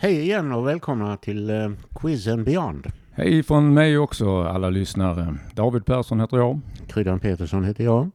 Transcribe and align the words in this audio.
Hej 0.00 0.20
igen 0.20 0.52
och 0.52 0.66
välkomna 0.66 1.16
till 1.16 1.50
eh, 1.50 1.70
Quiz 1.94 2.26
and 2.26 2.44
Beyond. 2.44 2.86
Hej 3.12 3.42
från 3.42 3.74
mig 3.74 3.98
också 3.98 4.42
alla 4.42 4.70
lyssnare. 4.70 5.36
David 5.54 5.86
Persson 5.86 6.20
heter 6.20 6.36
jag. 6.36 6.60
Kryddan 6.88 7.20
Petersson 7.20 7.64
heter 7.64 7.84
jag. 7.84 8.10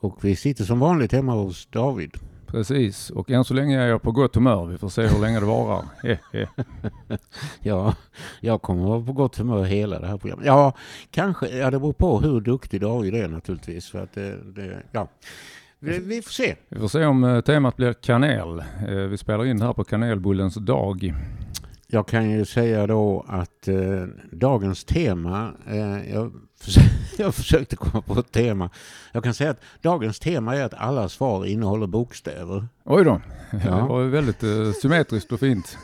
Och 0.00 0.24
vi 0.24 0.36
sitter 0.36 0.64
som 0.64 0.78
vanligt 0.78 1.12
hemma 1.12 1.32
hos 1.32 1.66
David. 1.66 2.16
Precis, 2.46 3.10
och 3.10 3.30
än 3.30 3.44
så 3.44 3.54
länge 3.54 3.80
är 3.80 3.86
jag 3.86 4.02
på 4.02 4.12
gott 4.12 4.34
humör. 4.34 4.66
Vi 4.66 4.78
får 4.78 4.88
se 4.88 5.06
hur 5.06 5.20
länge 5.20 5.40
det 5.40 5.46
varar. 5.46 5.84
ja, 7.60 7.94
jag 8.40 8.62
kommer 8.62 8.84
vara 8.84 9.04
på 9.04 9.12
gott 9.12 9.36
humör 9.36 9.64
hela 9.64 9.98
det 9.98 10.06
här 10.06 10.16
programmet. 10.16 10.46
Ja, 10.46 10.72
kanske. 11.10 11.48
Ja, 11.48 11.70
det 11.70 11.78
beror 11.78 11.92
på 11.92 12.20
hur 12.20 12.40
duktig 12.40 12.80
David 12.80 13.14
är 13.14 13.28
naturligtvis. 13.28 13.90
För 13.90 14.02
att 14.02 14.12
det, 14.12 14.52
det 14.54 14.82
ja. 14.92 15.08
Vi, 15.84 15.98
vi, 15.98 16.22
får 16.22 16.30
se. 16.30 16.56
Vi 16.68 16.80
får 16.80 16.88
se 16.88 17.04
om 17.04 17.24
eh, 17.24 17.40
temat 17.40 17.76
blir 17.76 17.92
kanel. 17.92 18.58
Eh, 18.88 18.94
vi 18.94 19.18
spelar 19.18 19.44
in 19.44 19.62
här 19.62 19.72
på 19.72 19.84
kanelbullens 19.84 20.54
dag. 20.54 21.14
Jag 21.86 22.08
kan 22.08 22.30
ju 22.30 22.44
säga 22.44 22.86
då 22.86 23.24
att 23.28 23.68
eh, 23.68 24.04
dagens 24.32 24.84
tema, 24.84 25.52
eh, 25.66 26.12
jag, 26.12 26.32
jag 27.18 27.34
försökte 27.34 27.76
komma 27.76 28.02
på 28.02 28.20
ett 28.20 28.32
tema. 28.32 28.70
Jag 29.12 29.24
kan 29.24 29.34
säga 29.34 29.50
att 29.50 29.60
dagens 29.80 30.18
tema 30.18 30.56
är 30.56 30.64
att 30.64 30.74
alla 30.74 31.08
svar 31.08 31.46
innehåller 31.46 31.86
bokstäver. 31.86 32.66
Oj 32.84 33.04
då, 33.04 33.20
ja. 33.50 33.58
det 33.58 33.82
var 33.82 34.02
väldigt 34.02 34.42
eh, 34.42 34.72
symmetriskt 34.82 35.32
och 35.32 35.40
fint. 35.40 35.78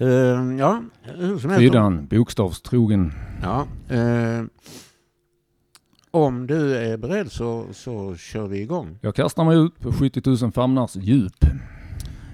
uh, 0.00 0.08
ja, 0.58 0.82
hur 1.02 1.38
som 1.38 1.50
helst. 1.50 1.60
Kryddan, 1.60 2.06
bokstavstrogen. 2.06 3.12
Ja, 3.42 3.66
om 6.16 6.46
du 6.46 6.76
är 6.76 6.96
beredd 6.96 7.32
så, 7.32 7.66
så 7.72 8.16
kör 8.16 8.46
vi 8.46 8.60
igång. 8.60 8.98
Jag 9.00 9.14
kastar 9.14 9.44
mig 9.44 9.58
ut 9.58 9.80
på 9.80 9.92
70 9.92 10.22
000 10.42 10.52
famnars 10.52 10.96
djup. 10.96 11.44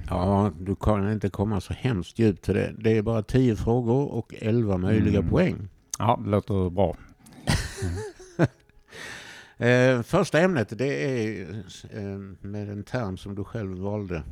Ja, 0.09 0.51
du 0.61 0.75
kan 0.75 1.13
inte 1.13 1.29
komma 1.29 1.61
så 1.61 1.73
hemskt 1.73 2.19
djupt 2.19 2.45
till 2.45 2.55
det. 2.55 2.75
Det 2.79 2.97
är 2.97 3.03
bara 3.03 3.23
10 3.23 3.57
frågor 3.57 4.13
och 4.13 4.35
11 4.39 4.77
möjliga 4.77 5.19
mm. 5.19 5.31
poäng. 5.31 5.69
Ja, 5.99 6.21
det 6.25 6.31
låter 6.31 6.71
bra. 6.71 6.97
eh, 9.67 10.03
första 10.03 10.41
ämnet 10.41 10.79
det 10.79 11.05
är 11.05 11.41
eh, 11.91 12.19
med 12.41 12.71
en 12.71 12.85
term 12.85 13.17
som 13.17 13.35
du 13.35 13.45
själv 13.45 13.79
valde 13.79 14.23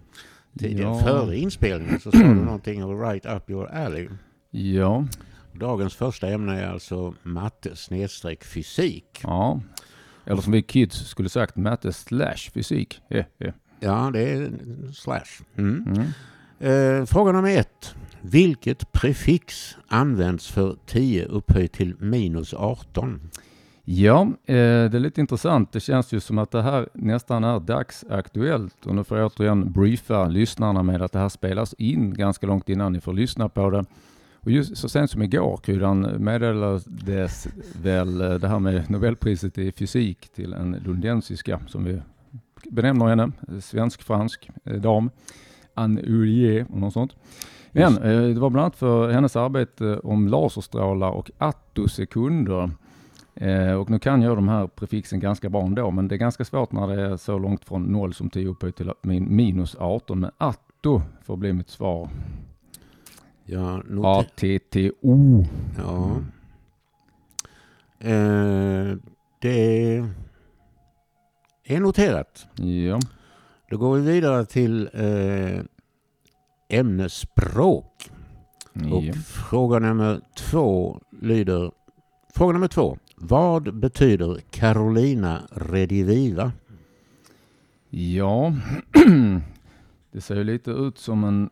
tidigare. 0.59 0.95
Ja. 0.95 0.99
Före 1.01 1.37
inspelningen 1.37 2.01
så 2.01 2.13
sa 2.13 2.19
du 2.19 2.35
någonting 2.35 3.01
right 3.01 3.27
up 3.27 3.51
your 3.51 3.67
alley. 3.67 4.09
Ja. 4.51 5.07
Dagens 5.53 5.95
första 5.95 6.29
ämne 6.29 6.61
är 6.61 6.69
alltså 6.69 7.15
matte 7.23 7.77
snedstreck 7.77 8.45
fysik. 8.45 9.21
Ja, 9.23 9.61
eller 10.25 10.43
som 10.43 10.53
vi 10.53 10.63
kids 10.63 11.09
skulle 11.09 11.29
sagt 11.29 11.57
matte 11.57 11.93
slash 11.93 12.51
fysik. 12.53 13.01
Yeah, 13.11 13.27
yeah. 13.39 13.55
Ja, 13.81 14.11
det 14.13 14.21
är 14.21 14.51
slash. 14.93 15.45
Mm. 15.57 15.87
Mm. 15.87 16.07
Eh, 16.61 17.07
fråga 17.07 17.33
nummer 17.33 17.57
ett. 17.57 17.95
Vilket 18.21 18.93
prefix 18.93 19.77
används 19.89 20.49
för 20.49 20.77
10 20.87 21.25
upphöjt 21.25 21.73
till 21.73 21.95
minus 21.99 22.55
18? 22.55 23.21
Ja, 23.85 24.23
eh, 24.23 24.55
det 24.55 24.95
är 24.95 25.01
lite 25.01 25.21
intressant. 25.21 25.73
Det 25.73 25.81
känns 25.81 26.13
ju 26.13 26.21
som 26.21 26.39
att 26.39 26.51
det 26.51 26.63
här 26.63 26.89
nästan 26.95 27.45
är 27.45 27.61
dagsaktuellt 27.61 28.87
och 28.87 28.95
nu 28.95 29.05
får 29.05 29.19
jag 29.19 29.27
återigen 29.27 29.73
briefa 29.73 30.29
lyssnarna 30.29 30.83
med 30.83 31.03
att 31.03 31.13
det 31.13 31.19
här 31.19 31.29
spelas 31.29 31.75
in 31.75 32.15
ganska 32.15 32.47
långt 32.47 32.69
innan 32.69 32.93
ni 32.93 33.01
får 33.01 33.13
lyssna 33.13 33.49
på 33.49 33.71
det. 33.71 33.85
Och 34.43 34.51
just 34.51 34.77
så 34.77 34.89
sent 34.89 35.11
som 35.11 35.23
igår, 35.23 35.57
Kryddan, 35.57 36.01
meddelades 36.19 37.49
väl 37.83 38.21
eh, 38.21 38.35
det 38.35 38.49
här 38.49 38.59
med 38.59 38.91
Nobelpriset 38.91 39.59
i 39.59 39.73
fysik 39.73 40.29
till 40.29 40.53
en 40.53 40.77
lundensiska, 40.85 41.61
som 41.67 41.85
vi 41.85 42.03
benämner 42.71 43.07
henne, 43.07 43.33
svensk-fransk 43.61 44.51
eh, 44.65 44.81
dam, 44.81 45.11
Anne 45.75 46.01
Urier 46.01 46.67
och 46.71 46.79
något 46.79 46.93
sånt. 46.93 47.17
Men 47.73 47.99
eh, 47.99 48.23
det 48.23 48.41
var 48.41 48.51
bland 48.51 48.65
annat 48.65 48.77
för 48.77 49.11
hennes 49.11 49.37
arbete 49.37 49.99
om 49.99 50.29
laserstrålar 50.29 51.11
och 51.11 51.31
attosekunder. 51.39 52.71
Och 53.79 53.91
nu 53.91 53.99
kan 53.99 54.23
jag 54.23 54.37
de 54.37 54.49
här 54.49 54.67
prefixen 54.67 55.21
ganska 55.21 55.49
bra 55.49 55.63
ändå, 55.63 55.91
men 55.91 56.09
det 56.09 56.15
är 56.15 56.19
ganska 56.19 56.45
svårt 56.45 56.73
när 56.73 56.87
det 56.87 57.03
är 57.03 57.17
så 57.17 57.39
långt 57.39 57.65
från 57.65 57.83
0 57.83 58.15
som 58.15 58.31
10 58.31 58.49
upphöjt 58.49 58.77
till 58.77 58.93
minus 59.03 59.77
18. 59.79 60.21
Men 60.21 60.31
atto 60.39 61.03
får 61.25 61.37
bli 61.37 61.53
mitt 61.53 61.69
svar. 61.69 62.09
A-T-T-O. 64.05 65.45
Ja. 65.79 66.17
Eh, 67.99 68.97
det 69.41 69.97
är 71.65 71.81
noterat. 71.81 72.47
Ja. 72.57 73.01
Då 73.71 73.77
går 73.79 73.97
vi 73.97 74.13
vidare 74.13 74.45
till 74.45 74.89
eh, 74.93 75.61
ämnesspråk. 76.79 78.11
Och 78.93 79.03
ja. 79.03 79.13
fråga 79.13 79.79
nummer 79.79 80.21
två 80.37 81.01
lyder 81.21 81.71
Fråga 82.35 82.53
nummer 82.53 82.69
två. 82.69 82.99
Vad 83.17 83.75
betyder 83.75 84.41
Carolina 84.51 85.43
Rediviva? 85.51 86.53
Ja, 87.91 88.55
det 90.13 90.21
ser 90.21 90.37
ju 90.37 90.45
lite 90.45 90.71
ut 90.71 90.99
som 90.99 91.25
en 91.25 91.51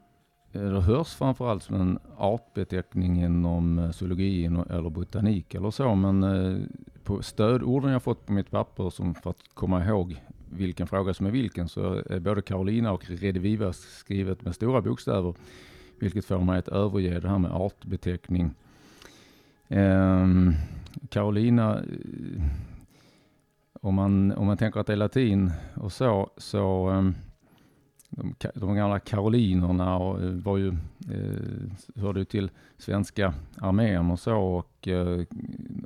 Eh, 0.53 0.63
det 0.63 0.81
hörs 0.81 1.15
framförallt 1.15 1.63
som 1.63 1.81
en 1.81 1.99
artbeteckning 2.17 3.25
inom 3.25 3.79
eh, 3.79 3.91
zoologi 3.91 4.45
eller 4.47 4.91
botanik 4.91 5.55
eller 5.55 5.71
så, 5.71 5.95
men 5.95 6.23
eh, 6.23 6.59
på 7.05 7.23
stödorden 7.23 7.93
jag 7.93 8.03
fått 8.03 8.27
på 8.27 8.33
mitt 8.33 8.51
papper 8.51 8.91
som 8.91 9.15
för 9.15 9.31
att 9.31 9.55
komma 9.55 9.85
ihåg 9.85 10.23
vilken 10.51 10.87
fråga 10.87 11.15
som 11.15 11.27
är 11.27 11.31
vilken 11.31 11.69
så 11.69 12.03
är 12.11 12.21
både 12.21 12.43
Carolina 12.43 12.93
och 12.93 13.11
Rediviva 13.11 13.73
skrivet 13.73 14.43
med 14.45 14.55
stora 14.55 14.81
bokstäver, 14.81 15.35
vilket 15.99 16.25
får 16.25 16.39
mig 16.39 16.59
att 16.59 16.69
överge 16.69 17.21
det 17.21 17.29
här 17.29 17.39
med 17.39 17.51
artbeteckning. 17.51 18.45
Um, 19.69 19.79
ehm, 19.79 20.55
Carolina, 21.09 21.83
om 23.81 23.95
man, 23.95 24.33
om 24.33 24.47
man 24.47 24.57
tänker 24.57 24.81
att 24.81 24.87
det 24.87 24.93
är 24.93 24.97
latin 24.97 25.53
och 25.75 25.93
så, 25.93 26.31
så 26.37 26.91
um, 26.91 27.15
de, 28.11 28.35
de 28.55 28.75
gamla 28.75 28.99
karolinerna 29.01 29.97
och, 29.97 30.23
eh, 30.23 30.31
var 30.31 30.57
ju, 30.57 30.69
eh, 31.11 32.03
hörde 32.03 32.19
ju 32.19 32.25
till 32.25 32.51
svenska 32.79 33.35
armén 33.57 34.11
och 34.11 34.21
så 34.21 34.37
och 34.37 34.89
eh, 34.89 35.21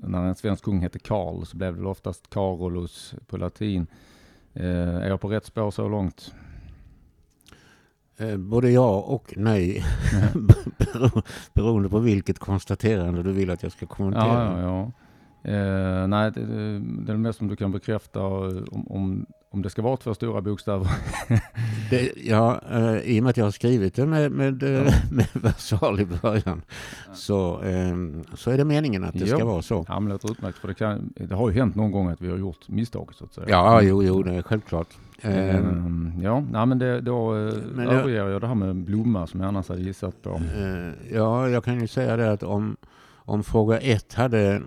när 0.02 0.22
en 0.22 0.34
svensk 0.34 0.64
kung 0.64 0.80
hette 0.80 0.98
Karl 0.98 1.44
så 1.44 1.56
blev 1.56 1.76
det 1.76 1.88
oftast 1.88 2.30
Carolus 2.30 3.14
på 3.26 3.36
latin. 3.36 3.86
Eh, 4.54 4.96
är 4.96 5.08
jag 5.08 5.20
på 5.20 5.28
rätt 5.28 5.46
spår 5.46 5.70
så 5.70 5.88
långt? 5.88 6.34
Eh, 8.16 8.36
både 8.36 8.70
ja 8.70 9.00
och 9.00 9.34
nej, 9.36 9.84
beroende 11.54 11.88
på 11.88 11.98
vilket 11.98 12.38
konstaterande 12.38 13.22
du 13.22 13.32
vill 13.32 13.50
att 13.50 13.62
jag 13.62 13.72
ska 13.72 13.86
kommentera. 13.86 14.26
Ja, 14.26 14.60
ja, 14.60 14.62
ja. 14.62 14.92
Eh, 15.44 16.06
nej, 16.06 16.32
det, 16.32 16.40
det, 16.40 16.78
det 16.78 17.12
är 17.12 17.16
mest 17.16 17.40
om 17.40 17.48
du 17.48 17.56
kan 17.56 17.72
bekräfta 17.72 18.20
om, 18.20 18.86
om 18.88 19.26
om 19.52 19.62
det 19.62 19.70
ska 19.70 19.82
vara 19.82 19.96
två 19.96 20.14
stora 20.14 20.40
bokstäver. 20.40 20.88
det, 21.90 22.12
ja, 22.16 22.60
uh, 22.72 22.98
i 22.98 23.20
och 23.20 23.22
med 23.22 23.30
att 23.30 23.36
jag 23.36 23.44
har 23.44 23.50
skrivit 23.50 23.94
det 23.94 24.06
med, 24.06 24.32
med, 24.32 24.62
uh, 24.62 24.94
med 25.10 25.26
versal 25.32 26.00
i 26.00 26.06
början 26.22 26.62
så, 27.14 27.60
um, 27.62 28.24
så 28.34 28.50
är 28.50 28.56
det 28.56 28.64
meningen 28.64 29.04
att 29.04 29.12
det 29.12 29.18
jo. 29.18 29.26
ska 29.26 29.44
vara 29.44 29.62
så. 29.62 29.84
Ja, 29.88 30.00
men 30.00 30.08
det 30.08 30.24
är 30.24 30.30
utmärkt, 30.30 30.58
för 30.58 30.68
det, 30.68 30.74
kan, 30.74 31.12
det 31.16 31.34
har 31.34 31.50
ju 31.50 31.54
hänt 31.56 31.74
någon 31.74 31.90
gång 31.90 32.08
att 32.08 32.20
vi 32.20 32.30
har 32.30 32.38
gjort 32.38 32.68
misstag 32.68 33.14
så 33.14 33.24
att 33.24 33.34
säga. 33.34 33.46
Ja, 33.48 33.82
jo, 33.82 34.02
jo, 34.02 34.22
det 34.22 34.34
är 34.34 34.42
självklart. 34.42 34.88
Um, 35.24 36.12
ja, 36.22 36.44
nej, 36.50 36.66
men 36.66 36.78
det, 36.78 37.00
då 37.00 37.32
men 37.74 37.88
överger 37.88 38.28
jag 38.28 38.40
det 38.40 38.46
här 38.46 38.54
med 38.54 38.76
blomma 38.76 39.26
som 39.26 39.40
jag 39.40 39.48
annars 39.48 39.68
hade 39.68 39.80
gissat 39.80 40.22
på. 40.22 40.40
Ja, 41.10 41.48
jag 41.48 41.64
kan 41.64 41.80
ju 41.80 41.86
säga 41.86 42.16
det 42.16 42.32
att 42.32 42.42
om 42.42 42.76
om 43.24 43.44
fråga 43.44 43.78
ett 43.78 44.14
hade 44.14 44.62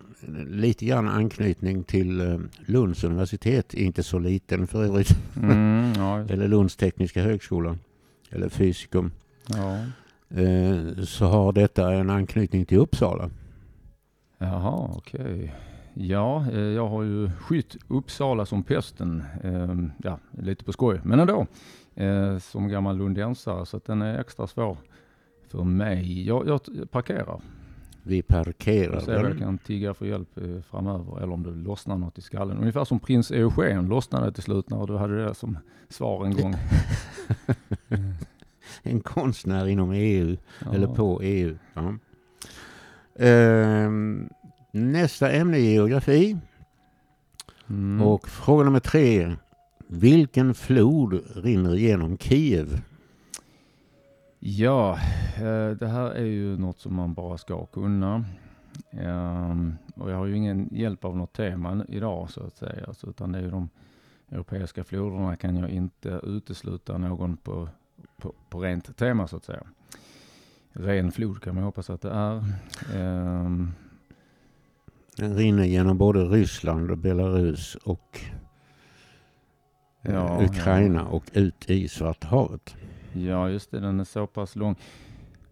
lite 0.47 0.85
grann 0.85 1.07
anknytning 1.07 1.83
till 1.83 2.21
eh, 2.21 2.39
Lunds 2.65 3.03
universitet, 3.03 3.73
inte 3.73 4.03
så 4.03 4.19
liten 4.19 4.67
för 4.67 4.83
övrigt, 4.83 5.17
mm, 5.35 5.93
ja. 5.97 6.19
eller 6.29 6.47
Lunds 6.47 6.75
tekniska 6.75 7.21
högskola, 7.21 7.77
eller 8.29 8.49
fysikum, 8.49 9.11
ja. 9.47 9.77
Eh, 10.41 11.03
så 11.03 11.25
har 11.25 11.51
detta 11.51 11.93
en 11.93 12.09
anknytning 12.09 12.65
till 12.65 12.77
Uppsala. 12.77 13.29
Jaha, 14.37 14.89
okej. 14.97 15.21
Okay. 15.21 15.49
Ja, 15.93 16.45
eh, 16.51 16.59
jag 16.59 16.87
har 16.87 17.03
ju 17.03 17.31
skytt 17.31 17.77
Uppsala 17.87 18.45
som 18.45 18.63
pesten, 18.63 19.23
ja, 20.03 20.19
lite 20.31 20.63
på 20.63 20.71
skoj, 20.71 21.01
men 21.03 21.19
ändå, 21.19 21.47
som 22.39 22.67
gammal 22.67 22.97
lundensare, 22.97 23.65
så 23.65 23.77
att 23.77 23.85
den 23.85 24.01
är 24.01 24.19
extra 24.19 24.47
svår 24.47 24.77
för 25.47 25.63
mig. 25.63 26.27
Jag, 26.27 26.47
jag 26.47 26.91
parkerar 26.91 27.41
vi 28.07 28.21
parkerar 28.21 28.99
Se 28.99 29.11
jag 29.11 29.37
kan 29.37 29.57
tigga 29.57 29.93
för 29.93 30.05
hjälp 30.05 30.37
eh, 30.37 30.61
framöver 30.61 31.17
eller 31.23 31.33
om 31.33 31.43
det 31.43 31.51
lossnar 31.51 31.97
något 31.97 32.17
i 32.17 32.21
skallen. 32.21 32.57
Ungefär 32.57 32.85
som 32.85 32.99
prins 32.99 33.31
Eugen 33.31 33.87
lossnade 33.87 34.31
till 34.31 34.43
slut 34.43 34.69
när 34.69 34.87
du 34.87 34.97
hade 34.97 35.25
det 35.25 35.35
som 35.35 35.57
svar 35.89 36.25
en 36.25 36.35
gång. 36.35 36.55
en 38.83 38.99
konstnär 38.99 39.67
inom 39.67 39.91
EU, 39.91 40.37
ja. 40.65 40.73
eller 40.73 40.87
på 40.87 41.21
EU. 41.21 41.57
Ja. 41.73 41.95
Ehm, 43.19 44.29
nästa 44.71 45.31
ämne 45.31 45.57
är 45.57 45.61
geografi. 45.61 46.37
Mm. 47.69 48.01
Och 48.01 48.29
fråga 48.29 48.63
nummer 48.63 48.79
tre. 48.79 49.35
Vilken 49.87 50.53
flod 50.53 51.21
rinner 51.35 51.75
genom 51.75 52.17
Kiev? 52.17 52.81
Ja, 54.47 54.99
eh, 55.37 55.69
det 55.69 55.87
här 55.87 56.11
är 56.11 56.25
ju 56.25 56.57
något 56.57 56.79
som 56.79 56.95
man 56.95 57.13
bara 57.13 57.37
ska 57.37 57.65
kunna. 57.65 58.25
Um, 58.91 59.77
och 59.95 60.11
jag 60.11 60.17
har 60.17 60.25
ju 60.25 60.35
ingen 60.35 60.69
hjälp 60.71 61.05
av 61.05 61.17
något 61.17 61.33
tema 61.33 61.85
idag 61.89 62.29
så 62.29 62.43
att 62.43 62.57
säga, 62.57 62.93
utan 63.07 63.31
det 63.31 63.39
är 63.39 63.43
ju 63.43 63.49
de 63.49 63.69
europeiska 64.29 64.83
floderna 64.83 65.35
kan 65.35 65.57
jag 65.57 65.69
inte 65.69 66.19
utesluta 66.23 66.97
någon 66.97 67.37
på, 67.37 67.69
på, 68.17 68.33
på 68.49 68.59
rent 68.59 68.97
tema 68.97 69.27
så 69.27 69.37
att 69.37 69.43
säga. 69.43 69.63
Ren 70.73 71.11
flod 71.11 71.41
kan 71.41 71.55
man 71.55 71.63
hoppas 71.63 71.89
att 71.89 72.01
det 72.01 72.11
är. 72.11 72.43
Um, 72.95 73.73
den 75.15 75.35
rinner 75.37 75.63
genom 75.63 75.97
både 75.97 76.25
Ryssland 76.25 76.91
och 76.91 76.97
Belarus 76.97 77.75
och 77.75 78.21
eh, 80.01 80.13
ja, 80.13 80.43
Ukraina 80.43 80.99
ja. 80.99 81.05
och 81.05 81.23
ut 81.33 81.69
i 81.69 81.87
Svarta 81.87 82.27
havet. 82.27 82.75
Ja, 83.15 83.49
just 83.49 83.71
det. 83.71 83.79
Den 83.79 83.99
är 83.99 84.03
så 84.03 84.27
pass 84.27 84.55
lång. 84.55 84.75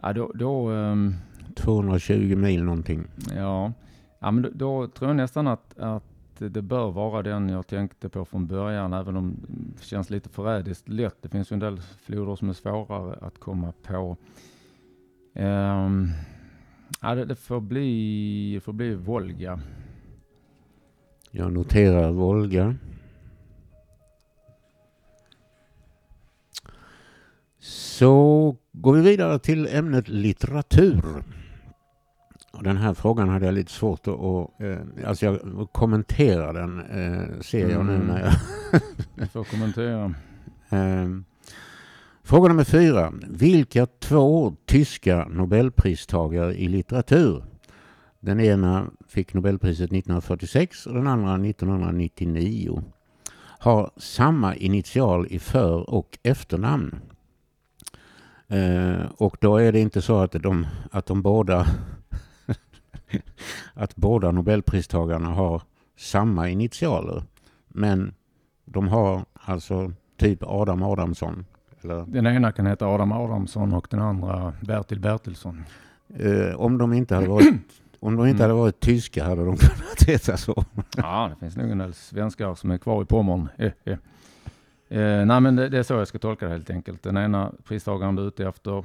Ja, 0.01 0.13
då, 0.13 0.31
då, 0.35 0.69
um, 0.69 1.15
220 1.55 2.35
mil 2.35 2.63
någonting. 2.63 3.03
Ja, 3.35 3.73
ja 4.19 4.31
men 4.31 4.41
då, 4.41 4.49
då, 4.53 4.87
tror 4.87 5.09
jag 5.09 5.17
nästan 5.17 5.47
att, 5.47 5.79
att 5.79 6.03
det 6.37 6.61
bör 6.61 6.91
vara 6.91 7.21
den 7.21 7.49
jag 7.49 7.67
tänkte 7.67 8.09
på 8.09 8.25
från 8.25 8.47
början, 8.47 8.93
även 8.93 9.17
om 9.17 9.35
det 9.77 9.83
känns 9.83 10.09
lite 10.09 10.29
förrädiskt 10.29 10.89
lätt. 10.89 11.15
Det 11.21 11.29
finns 11.29 11.51
ju 11.51 11.53
en 11.53 11.59
del 11.59 11.81
floder 11.81 12.35
som 12.35 12.49
är 12.49 12.53
svårare 12.53 13.17
att 13.21 13.39
komma 13.39 13.73
på. 13.87 14.17
Um, 15.35 16.11
ja, 17.01 17.15
det, 17.15 17.25
det, 17.25 17.35
får 17.35 17.59
bli, 17.59 18.53
det 18.53 18.61
får 18.61 18.73
bli 18.73 18.95
Volga. 18.95 19.59
Jag 21.31 21.53
noterar 21.53 22.11
Volga. 22.11 22.75
Så 27.65 28.55
går 28.71 28.93
vi 28.93 29.01
vidare 29.01 29.39
till 29.39 29.67
ämnet 29.67 30.07
litteratur. 30.07 31.23
Den 32.61 32.77
här 32.77 32.93
frågan 32.93 33.29
hade 33.29 33.45
jag 33.45 33.55
lite 33.55 33.71
svårt 33.71 34.07
att, 34.07 34.61
eh, 34.61 35.07
alltså 35.07 35.25
jag 35.25 35.69
kommentera 35.71 36.53
den, 36.53 36.79
eh, 36.79 37.39
ser 37.41 37.69
jag 37.69 37.85
nu 37.85 37.97
när 37.97 38.19
jag... 38.19 38.33
du 39.15 39.27
får 39.27 39.43
kommentera. 39.43 40.13
Eh, 40.69 41.09
fråga 42.23 42.47
nummer 42.47 42.63
fyra. 42.63 43.13
Vilka 43.29 43.85
två 43.85 44.55
tyska 44.65 45.27
nobelpristagare 45.27 46.53
i 46.53 46.67
litteratur, 46.67 47.43
den 48.19 48.39
ena 48.39 48.87
fick 49.07 49.33
nobelpriset 49.33 49.91
1946 49.91 50.85
och 50.85 50.93
den 50.93 51.07
andra 51.07 51.33
1999, 51.33 52.83
har 53.59 53.91
samma 53.97 54.55
initial 54.55 55.27
i 55.29 55.39
för 55.39 55.89
och 55.89 56.17
efternamn? 56.23 56.99
Eh, 58.53 59.05
och 59.17 59.37
då 59.39 59.57
är 59.57 59.71
det 59.71 59.79
inte 59.79 60.01
så 60.01 60.17
att 60.17 60.31
de, 60.31 60.67
att 60.91 61.05
de 61.05 61.21
båda 61.21 61.65
att 63.73 63.95
båda 63.95 64.31
nobelpristagarna 64.31 65.29
har 65.29 65.61
samma 65.97 66.49
initialer. 66.49 67.23
Men 67.67 68.13
de 68.65 68.87
har 68.87 69.25
alltså 69.33 69.91
typ 70.17 70.43
Adam 70.43 70.83
Adamsson. 70.83 71.45
Eller? 71.81 72.05
Den 72.05 72.27
ena 72.27 72.51
kan 72.51 72.65
heta 72.65 72.87
Adam 72.87 73.11
Adamsson 73.11 73.73
och 73.73 73.87
den 73.89 74.01
andra 74.01 74.53
Bertil 74.61 74.99
Bertilsson. 74.99 75.63
Eh, 76.17 76.55
om 76.55 76.77
de 76.77 76.93
inte 76.93 77.15
hade 77.15 77.27
varit 77.27 77.55
om 77.99 78.15
de 78.15 78.27
inte 78.27 78.29
mm. 78.29 78.41
hade 78.41 78.53
varit 78.53 78.79
tyska 78.79 79.25
hade 79.25 79.45
de 79.45 79.57
kunnat 79.57 80.03
heta 80.07 80.37
så. 80.37 80.65
ja, 80.97 81.31
det 81.33 81.39
finns 81.39 81.57
nog 81.57 81.71
en 81.71 81.77
del 81.77 81.93
svenskar 81.93 82.55
som 82.55 82.71
är 82.71 82.77
kvar 82.77 83.01
i 83.01 83.05
Pommern. 83.05 83.49
Eh, 83.57 83.71
eh. 83.83 83.97
Eh, 84.93 85.25
nej, 85.25 85.41
men 85.41 85.55
det, 85.55 85.69
det, 85.69 85.77
är 85.77 85.83
så 85.83 85.93
jag 85.93 86.07
ska 86.07 86.19
tolka 86.19 86.45
det 86.45 86.51
helt 86.51 86.69
enkelt. 86.69 87.03
Den 87.03 87.17
ena 87.17 87.51
pristagaren 87.63 88.17
är 88.17 88.27
ute 88.27 88.47
efter 88.47 88.83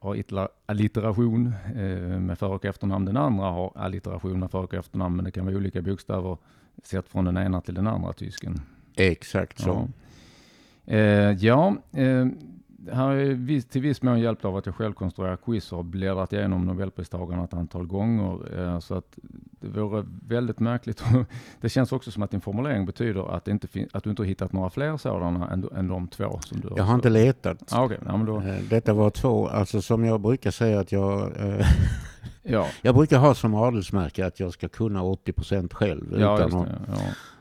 har 0.00 0.48
allitteration 0.66 1.54
eh, 1.76 2.20
med 2.20 2.38
för 2.38 2.48
och 2.48 2.64
efternamn. 2.64 3.04
Den 3.04 3.16
andra 3.16 3.44
har 3.44 3.72
allitteration 3.74 4.40
med 4.40 4.50
för 4.50 4.58
och 4.58 4.74
efternamn, 4.74 5.16
men 5.16 5.24
det 5.24 5.30
kan 5.30 5.46
vara 5.46 5.56
olika 5.56 5.82
bokstäver 5.82 6.36
sett 6.82 7.08
från 7.08 7.24
den 7.24 7.36
ena 7.36 7.60
till 7.60 7.74
den 7.74 7.86
andra 7.86 8.12
tysken. 8.12 8.60
Exakt 8.96 9.60
så. 9.60 9.88
Ja, 10.84 10.94
eh, 10.94 11.32
ja 11.32 11.76
eh, 11.92 12.26
är 12.90 13.34
viss, 13.34 13.66
till 13.66 13.82
viss 13.82 14.02
mån 14.02 14.20
hjälpt 14.20 14.44
av 14.44 14.56
att 14.56 14.66
jag 14.66 14.74
själv 14.74 14.92
konstruerar 14.92 15.36
quiz 15.36 15.72
och 15.72 15.78
har 15.78 15.82
bläddrat 15.82 16.32
igenom 16.32 16.66
Nobelpristagarna 16.66 17.44
ett 17.44 17.54
antal 17.54 17.86
gånger. 17.86 18.58
Eh, 18.58 18.78
så 18.78 18.94
att 18.94 19.18
det 19.60 19.68
vore 19.68 20.06
väldigt 20.28 20.60
märkligt. 20.60 21.04
det 21.60 21.68
känns 21.68 21.92
också 21.92 22.10
som 22.10 22.22
att 22.22 22.30
din 22.30 22.40
formulering 22.40 22.86
betyder 22.86 23.36
att, 23.36 23.48
inte 23.48 23.68
att 23.92 24.04
du 24.04 24.10
inte 24.10 24.22
har 24.22 24.26
hittat 24.26 24.52
några 24.52 24.70
fler 24.70 24.96
sådana 24.96 25.50
än, 25.50 25.68
än 25.76 25.88
de 25.88 26.08
två 26.08 26.40
som 26.40 26.60
du 26.60 26.68
har. 26.68 26.76
Jag 26.76 26.84
har 26.84 26.94
inte 26.94 27.10
letat. 27.10 27.72
Ah, 27.72 27.84
okay. 27.84 27.98
ja, 28.06 28.16
då... 28.26 28.40
Eh, 28.40 28.62
detta 28.70 28.92
var 28.92 29.10
två, 29.10 29.48
alltså 29.48 29.82
som 29.82 30.04
jag 30.04 30.20
brukar 30.20 30.50
säga 30.50 30.80
att 30.80 30.92
jag 30.92 31.36
eh, 31.36 31.66
ja. 32.42 32.66
Jag 32.82 32.94
brukar 32.94 33.18
ha 33.18 33.34
som 33.34 33.54
adelsmärke 33.54 34.26
att 34.26 34.40
jag 34.40 34.52
ska 34.52 34.68
kunna 34.68 35.02
80 35.02 35.32
procent 35.32 35.74
själv. 35.74 36.16
Ja, 36.18 36.36
utan 36.36 36.62
det, 36.62 36.78
ja. 36.88 36.94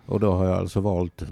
Och 0.05 0.19
då 0.19 0.31
har 0.31 0.45
jag 0.45 0.57
alltså 0.57 0.79
valt 0.79 1.23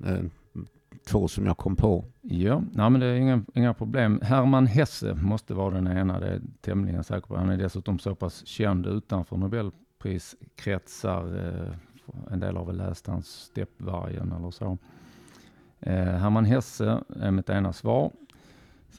två 1.10 1.28
som 1.28 1.46
jag 1.46 1.58
kom 1.58 1.76
på. 1.76 2.06
Ja, 2.22 2.64
nej, 2.72 2.90
men 2.90 3.02
det 3.02 3.08
är 3.08 3.16
inga, 3.16 3.44
inga 3.54 3.74
problem. 3.74 4.20
Herman 4.24 4.68
Hesse 4.68 5.14
måste 5.14 5.54
vara 5.54 5.74
den 5.74 5.88
ena, 5.88 6.20
det 6.20 6.28
är 6.28 6.42
tämligen 6.62 7.04
säker 7.04 7.28
på. 7.28 7.38
Han 7.38 7.50
är 7.50 7.58
dessutom 7.58 8.00
så 8.00 8.16
pass 8.16 8.46
känd 8.46 8.86
utanför 8.86 9.38
Nobelpriskretsar. 9.38 11.38
Eh, 11.38 11.74
en 12.32 12.40
del 12.40 12.58
har 12.58 12.66
väl 12.66 12.78
läst 12.78 13.08
hans 13.08 13.28
Steppvargen 13.28 14.32
eller 14.32 14.52
så. 14.52 14.78
Eh, 15.80 15.94
Herman 15.94 16.46
Hesse 16.46 17.04
är 17.16 17.32
mitt 17.32 17.50
ena 17.50 17.74
svar. 17.74 18.12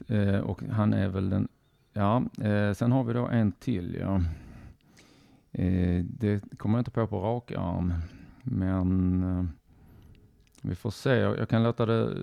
Eh, 0.07 0.39
och 0.39 0.63
han 0.63 0.93
är 0.93 1.07
väl 1.07 1.29
den, 1.29 1.47
ja, 1.93 2.23
sen 2.75 2.91
har 2.91 3.03
vi 3.03 3.13
då 3.13 3.27
en 3.27 3.51
till 3.51 3.97
ja. 3.99 4.21
Det 6.03 6.57
kommer 6.57 6.77
jag 6.77 6.81
inte 6.81 6.91
på 6.91 7.07
på 7.07 7.19
rak 7.19 7.51
arm. 7.51 7.93
Men 8.43 9.23
eh, 9.23 9.45
vi 10.61 10.75
får 10.75 10.91
se. 10.91 11.15
Jag 11.15 11.49
kan 11.49 11.63
låta 11.63 11.85
det... 11.85 12.17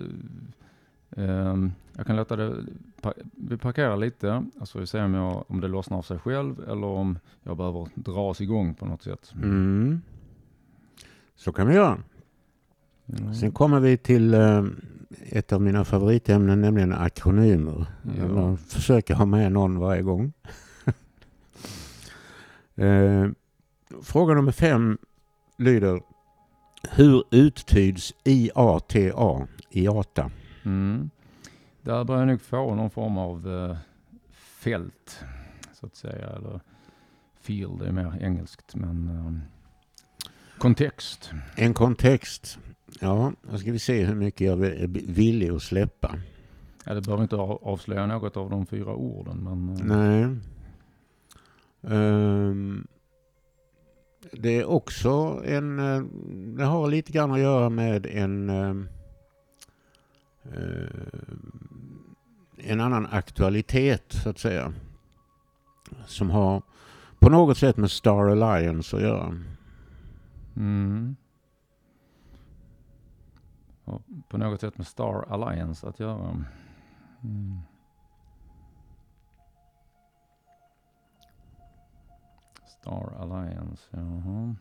Um, 1.09 1.73
jag 1.97 2.07
kan 2.07 2.15
låta 2.15 2.35
det... 2.35 2.55
Vi 3.31 3.57
parkerar 3.57 3.97
lite, 3.97 4.45
alltså 4.59 4.79
vi 4.79 4.87
ser 4.87 5.03
om, 5.03 5.13
jag, 5.13 5.43
om 5.47 5.61
det 5.61 5.67
lossnar 5.67 5.97
av 5.97 6.01
sig 6.01 6.19
själv 6.19 6.69
eller 6.69 6.87
om 6.87 7.19
jag 7.43 7.57
behöver 7.57 7.87
dras 7.95 8.41
igång 8.41 8.73
på 8.73 8.85
något 8.85 9.03
sätt. 9.03 9.33
Mm. 9.35 10.01
Så 11.35 11.51
kan 11.51 11.67
vi 11.67 11.73
göra. 11.73 11.97
Mm. 13.05 13.33
Sen 13.33 13.51
kommer 13.51 13.79
vi 13.79 13.97
till 13.97 14.33
uh, 14.33 14.65
ett 15.29 15.53
av 15.53 15.61
mina 15.61 15.85
favoritämnen, 15.85 16.61
nämligen 16.61 16.93
akronymer. 16.93 17.85
Ja. 18.17 18.25
Jag 18.25 18.59
försöker 18.59 19.15
ha 19.15 19.25
med 19.25 19.51
någon 19.51 19.79
varje 19.79 20.01
gång. 20.01 20.33
uh, 22.81 23.31
fråga 24.01 24.33
nummer 24.33 24.51
fem 24.51 24.97
lyder 25.57 26.01
hur 26.83 27.23
uttyds 27.31 28.13
IATA, 28.23 29.47
IATA? 29.69 30.31
Mm. 30.65 31.09
Där 31.81 32.03
börjar 32.03 32.21
jag 32.21 32.27
nog 32.27 32.41
få 32.41 32.75
någon 32.75 32.89
form 32.89 33.17
av 33.17 33.47
uh, 33.47 33.77
fält, 34.31 35.23
så 35.73 35.85
att 35.85 35.95
säga. 35.95 36.27
Eller 36.27 36.59
field 37.41 37.81
är 37.81 37.91
mer 37.91 38.17
engelskt, 38.21 38.75
men 38.75 39.09
um, 39.09 39.41
kontext. 40.57 41.31
En 41.55 41.73
kontext. 41.73 42.59
Ja, 42.99 43.31
då 43.41 43.57
ska 43.57 43.71
vi 43.71 43.79
se 43.79 44.05
hur 44.05 44.15
mycket 44.15 44.47
jag 44.47 44.65
är 44.65 44.87
villig 45.13 45.49
att 45.49 45.63
släppa. 45.63 46.15
Ja, 46.85 46.93
det 46.93 47.01
behöver 47.01 47.23
inte 47.23 47.35
avslöja 47.35 48.05
något 48.05 48.37
av 48.37 48.49
de 48.49 48.65
fyra 48.65 48.95
orden, 48.95 49.37
men... 49.37 49.69
Uh, 49.69 49.97
Nej. 49.97 50.39
Um, 51.81 52.87
det 54.31 54.59
är 54.59 54.65
också 54.65 55.41
en, 55.45 55.79
eh, 55.79 56.01
det 56.57 56.65
har 56.65 56.87
lite 56.87 57.11
grann 57.11 57.31
att 57.31 57.39
göra 57.39 57.69
med 57.69 58.05
en, 58.05 58.49
eh, 58.49 58.75
eh, 60.43 60.89
en 62.57 62.81
annan 62.81 63.07
aktualitet 63.11 64.03
så 64.09 64.29
att 64.29 64.39
säga. 64.39 64.73
Som 66.05 66.29
har 66.29 66.61
på 67.19 67.29
något 67.29 67.57
sätt 67.57 67.77
med 67.77 67.91
Star 67.91 68.29
Alliance 68.29 68.95
att 68.95 69.01
göra. 69.01 69.43
Mm. 70.55 71.15
på 74.29 74.37
något 74.37 74.61
sätt 74.61 74.77
med 74.77 74.87
Star 74.87 75.25
Alliance 75.29 75.87
att 75.87 75.99
göra. 75.99 76.45
Mm. 77.23 77.59
Star 82.81 83.13
Alliance, 83.19 83.83
jaha. 83.91 84.55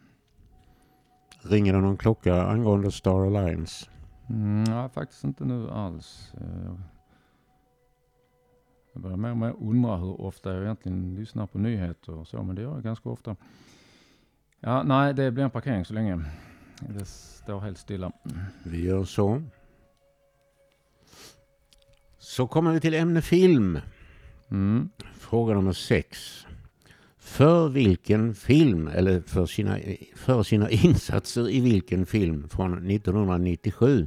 Ringer 1.43 1.73
det 1.73 1.81
någon 1.81 1.97
klocka 1.97 2.43
angående 2.43 2.93
Star 2.93 3.27
Alliance? 3.27 3.91
Mm, 4.29 4.65
ja, 4.69 4.89
faktiskt 4.89 5.25
inte 5.25 5.45
nu 5.45 5.71
alls. 5.71 6.33
Eh, 6.41 6.75
jag 8.93 9.03
börjar 9.03 9.17
mer 9.17 9.31
och 9.31 9.37
mer 9.37 9.55
undra 9.61 9.97
hur 9.97 10.21
ofta 10.21 10.55
jag 10.55 10.63
egentligen 10.63 11.15
lyssnar 11.15 11.47
på 11.47 11.59
nyheter 11.59 12.15
och 12.15 12.29
så, 12.29 12.43
men 12.43 12.57
det 12.57 12.63
gör 12.63 12.75
jag 12.75 12.83
ganska 12.83 13.09
ofta. 13.09 13.37
Ja, 14.61 14.83
nej, 14.83 15.15
det 15.15 15.31
blir 15.31 15.45
en 15.45 15.51
parkering 15.51 15.85
så 15.85 15.95
länge. 15.95 16.25
Det 16.81 17.05
står 17.05 17.61
helt 17.61 17.79
stilla. 17.79 18.13
Vi 18.65 18.85
gör 18.85 19.05
så. 19.05 19.43
Så 22.19 22.47
kommer 22.47 22.73
vi 22.73 22.81
till 22.81 22.95
ämne 22.95 23.23
film. 23.23 23.79
Mm. 24.51 24.91
Fråga 25.15 25.55
nummer 25.55 25.73
sex. 25.73 26.45
För 27.29 27.69
vilken 27.69 28.35
film, 28.35 28.89
eller 28.89 29.21
för 29.21 29.47
sina, 29.47 29.79
för 30.17 30.43
sina 30.43 30.71
insatser 30.85 31.51
i 31.51 31.61
vilken 31.61 32.07
film 32.07 32.49
från 32.49 32.91
1997 32.91 34.07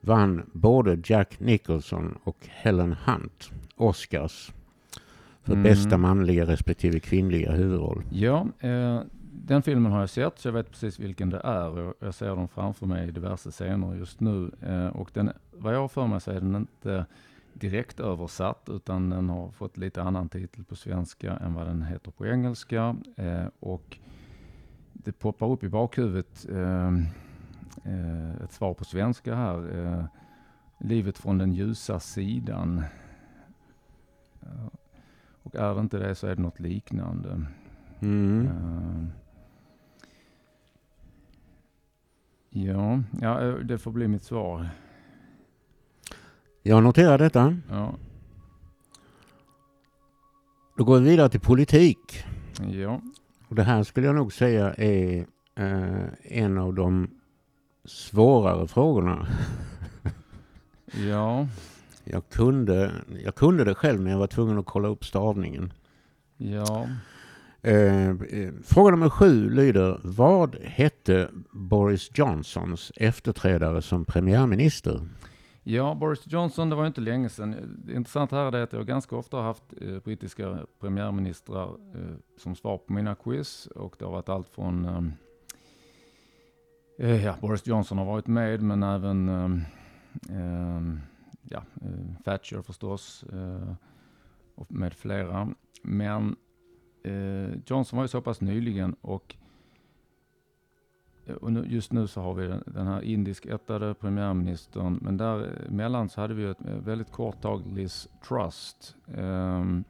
vann 0.00 0.50
både 0.52 0.98
Jack 1.04 1.40
Nicholson 1.40 2.18
och 2.24 2.36
Helen 2.48 2.96
Hunt 3.04 3.50
Oscars 3.76 4.52
för 5.42 5.52
mm. 5.52 5.62
bästa 5.62 5.98
manliga 5.98 6.46
respektive 6.46 7.00
kvinnliga 7.00 7.52
huvudroll. 7.52 8.02
Ja, 8.10 8.46
eh, 8.58 9.00
den 9.32 9.62
filmen 9.62 9.92
har 9.92 10.00
jag 10.00 10.10
sett 10.10 10.38
så 10.38 10.48
jag 10.48 10.52
vet 10.52 10.70
precis 10.70 10.98
vilken 10.98 11.30
det 11.30 11.40
är. 11.44 11.94
Jag 12.00 12.14
ser 12.14 12.28
dem 12.28 12.48
framför 12.48 12.86
mig 12.86 13.08
i 13.08 13.10
diverse 13.10 13.50
scener 13.50 13.94
just 13.94 14.20
nu. 14.20 14.50
Eh, 14.62 14.86
och 14.86 15.10
den, 15.12 15.30
vad 15.50 15.74
jag 15.74 15.80
har 15.80 15.88
för 15.88 16.06
mig 16.06 16.20
så 16.20 16.30
är 16.30 16.40
den 16.40 16.56
inte 16.56 17.06
direkt 17.54 18.00
översatt 18.00 18.68
utan 18.68 19.10
den 19.10 19.28
har 19.28 19.50
fått 19.50 19.76
lite 19.76 20.02
annan 20.02 20.28
titel 20.28 20.64
på 20.64 20.76
svenska 20.76 21.36
än 21.36 21.54
vad 21.54 21.66
den 21.66 21.82
heter 21.82 22.10
på 22.10 22.26
engelska. 22.26 22.96
Eh, 23.16 23.46
och 23.60 23.98
det 24.92 25.12
poppar 25.12 25.50
upp 25.50 25.64
i 25.64 25.68
bakhuvudet 25.68 26.46
eh, 26.50 26.94
eh, 27.84 28.42
ett 28.44 28.52
svar 28.52 28.74
på 28.74 28.84
svenska 28.84 29.34
här. 29.34 29.78
Eh, 29.78 30.04
Livet 30.82 31.18
från 31.18 31.38
den 31.38 31.52
ljusa 31.52 32.00
sidan. 32.00 32.82
Och 35.42 35.54
är 35.54 35.74
det 35.74 35.80
inte 35.80 35.98
det 35.98 36.14
så 36.14 36.26
är 36.26 36.36
det 36.36 36.42
något 36.42 36.60
liknande. 36.60 37.46
Mm. 38.00 38.46
Uh, 38.46 39.06
ja, 42.50 43.02
ja, 43.20 43.40
eh, 43.40 43.54
det 43.54 43.78
får 43.78 43.90
bli 43.90 44.08
mitt 44.08 44.22
svar. 44.22 44.68
Jag 46.62 46.82
noterar 46.82 47.18
detta. 47.18 47.56
Ja. 47.70 47.94
Då 50.76 50.84
går 50.84 50.98
vi 50.98 51.10
vidare 51.10 51.28
till 51.28 51.40
politik. 51.40 52.24
Ja. 52.72 53.00
Och 53.48 53.54
det 53.54 53.62
här 53.62 53.82
skulle 53.82 54.06
jag 54.06 54.16
nog 54.16 54.32
säga 54.32 54.74
är 54.74 55.26
eh, 55.54 56.04
en 56.22 56.58
av 56.58 56.74
de 56.74 57.10
svårare 57.84 58.68
frågorna. 58.68 59.26
ja. 61.08 61.46
Jag 62.04 62.28
kunde, 62.28 62.92
jag 63.24 63.34
kunde 63.34 63.64
det 63.64 63.74
själv 63.74 64.00
men 64.00 64.12
jag 64.12 64.18
var 64.18 64.26
tvungen 64.26 64.58
att 64.58 64.66
kolla 64.66 64.88
upp 64.88 65.04
stavningen. 65.04 65.72
Ja. 66.36 66.88
Eh, 67.62 68.08
eh, 68.08 68.52
fråga 68.64 68.90
nummer 68.90 69.08
sju 69.08 69.50
lyder, 69.50 70.00
vad 70.02 70.56
hette 70.62 71.28
Boris 71.50 72.10
Johnsons 72.14 72.92
efterträdare 72.96 73.82
som 73.82 74.04
premiärminister? 74.04 75.00
Ja, 75.70 75.94
Boris 75.94 76.22
Johnson, 76.26 76.70
det 76.70 76.76
var 76.76 76.86
inte 76.86 77.00
länge 77.00 77.28
sedan. 77.28 77.76
Det 77.84 77.92
intressanta 77.92 78.36
här 78.36 78.54
är 78.54 78.62
att 78.62 78.72
jag 78.72 78.86
ganska 78.86 79.16
ofta 79.16 79.36
har 79.36 79.44
haft 79.44 79.64
eh, 79.80 79.98
brittiska 79.98 80.58
premiärministrar 80.80 81.68
eh, 81.68 82.16
som 82.36 82.54
svar 82.54 82.78
på 82.78 82.92
mina 82.92 83.14
quiz. 83.14 83.66
Och 83.66 83.96
det 83.98 84.04
har 84.04 84.12
varit 84.12 84.28
allt 84.28 84.48
från, 84.48 84.84
ehm, 84.84 85.12
eh, 86.98 87.24
ja, 87.24 87.36
Boris 87.40 87.66
Johnson 87.66 87.98
har 87.98 88.04
varit 88.04 88.26
med, 88.26 88.62
men 88.62 88.82
även 88.82 89.28
ehm, 89.28 89.62
ehm, 90.30 91.00
ja, 91.42 91.62
eh, 91.82 92.22
Thatcher 92.24 92.62
förstås 92.62 93.24
eh, 93.32 93.74
och 94.54 94.72
med 94.72 94.94
flera. 94.94 95.54
Men 95.82 96.36
eh, 97.04 97.58
Johnson 97.66 97.96
var 97.96 98.04
ju 98.04 98.08
så 98.08 98.20
pass 98.20 98.40
nyligen 98.40 98.96
och 99.00 99.36
Eh, 101.30 101.36
och 101.36 101.52
nu, 101.52 101.66
just 101.68 101.92
nu 101.92 102.06
så 102.06 102.20
har 102.20 102.34
vi 102.34 102.46
den, 102.46 102.62
den 102.66 102.86
här 102.86 103.02
indiskättade 103.02 103.94
premiärministern, 103.94 104.98
men 105.02 105.16
däremellan 105.16 106.02
eh, 106.02 106.08
så 106.08 106.20
hade 106.20 106.34
vi 106.34 106.44
ett 106.44 106.66
eh, 106.66 106.74
väldigt 106.74 107.12
kort 107.12 107.42
tag 107.42 107.66
Liz 107.66 108.08
Trust. 108.28 108.96
Um, 109.06 109.14
ehm, 109.16 109.84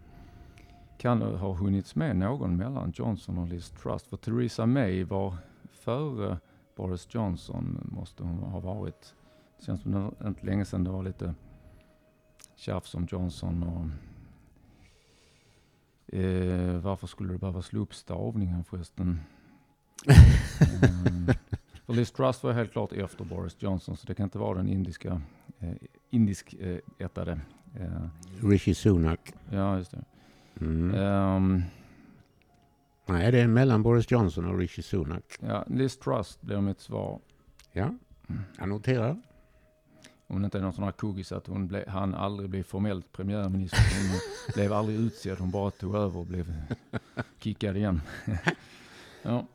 kan 0.99 1.23
ha 1.23 1.55
hunnits 1.55 1.95
med 1.95 2.17
någon 2.17 2.57
mellan 2.57 2.93
Johnson 2.95 3.39
och 3.39 3.49
Liz 3.49 3.71
Trust? 3.71 4.07
För 4.07 4.17
Theresa 4.17 4.67
May 4.67 5.05
var 5.05 5.35
före 5.73 6.39
Boris 6.77 7.07
Johnson, 7.11 7.91
måste 7.93 8.23
hon 8.23 8.39
ha 8.39 8.61
varit. 8.61 9.15
Det 9.59 9.65
känns 9.65 9.83
som 9.83 9.93
det 9.93 10.29
inte 10.29 10.47
länge 10.47 10.65
sedan 10.65 10.85
det 10.85 10.91
var 10.91 11.03
lite 11.03 11.35
tjafs 12.57 12.95
om 12.95 13.07
Johnson 13.11 13.63
och 13.63 13.87
eh, 16.19 16.81
varför 16.81 17.07
skulle 17.07 17.33
det 17.33 17.39
behöva 17.39 17.63
slå 17.63 17.81
upp 17.81 17.95
stavningen 17.95 18.65
förresten? 18.65 19.21
För 21.87 21.93
Liz 21.93 22.13
Truss 22.13 22.43
var 22.43 22.53
helt 22.53 22.73
klart 22.73 22.93
efter 22.93 23.25
Boris 23.25 23.57
Johnson, 23.59 23.97
så 23.97 24.07
det 24.07 24.15
kan 24.15 24.25
inte 24.25 24.39
vara 24.39 24.59
den 24.59 24.69
indiska, 24.69 25.23
eh, 25.59 25.73
indisk 26.11 26.55
eh, 26.55 26.79
ättade. 26.99 27.41
Eh. 27.81 28.09
Rishi 28.49 28.75
Sunak. 28.75 29.33
Ja, 29.51 29.79
just 29.79 29.91
det. 29.91 30.05
Mm. 30.61 30.95
Um, 30.95 31.63
Nej, 33.07 33.33
det 33.33 33.41
är 33.41 33.47
mellan 33.47 33.83
Boris 33.83 34.11
Johnson 34.11 34.45
och 34.45 34.59
Rishi 34.59 34.83
Sunak. 34.83 35.25
Ja, 35.41 35.65
Liz 35.67 35.99
Truss 35.99 36.41
blir 36.41 36.61
mitt 36.61 36.81
svar. 36.81 37.21
Ja, 37.73 37.95
jag 38.59 38.69
noterar. 38.69 39.17
Om 40.27 40.43
det 40.43 40.45
inte 40.45 40.59
är 40.59 40.63
någon 40.63 40.73
sån 40.73 40.85
här 40.85 40.93
kuggis 40.93 41.33
att 41.33 41.47
hon 41.47 41.69
ble, 41.69 41.85
han 41.89 42.15
aldrig 42.15 42.51
blev 42.51 42.63
formellt 42.63 43.13
premiärminister. 43.13 43.79
Hon 43.79 44.21
blev 44.55 44.73
aldrig 44.73 44.99
utsedd, 44.99 45.39
hon 45.39 45.51
bara 45.51 45.71
tog 45.71 45.95
över 45.95 46.21
och 46.21 46.27
blev 46.27 46.53
kickad 47.39 47.77
igen. 47.77 48.01
ja. 49.23 49.47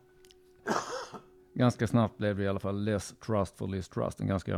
Ganska 1.58 1.88
snabbt 1.88 2.18
blev 2.18 2.38
det 2.38 2.44
i 2.44 2.48
alla 2.48 2.60
fall 2.60 2.84
less 2.84 3.14
trust 3.26 3.58
for 3.58 3.68
less 3.68 3.90
trust. 3.90 4.20
En 4.20 4.28
ganska 4.28 4.54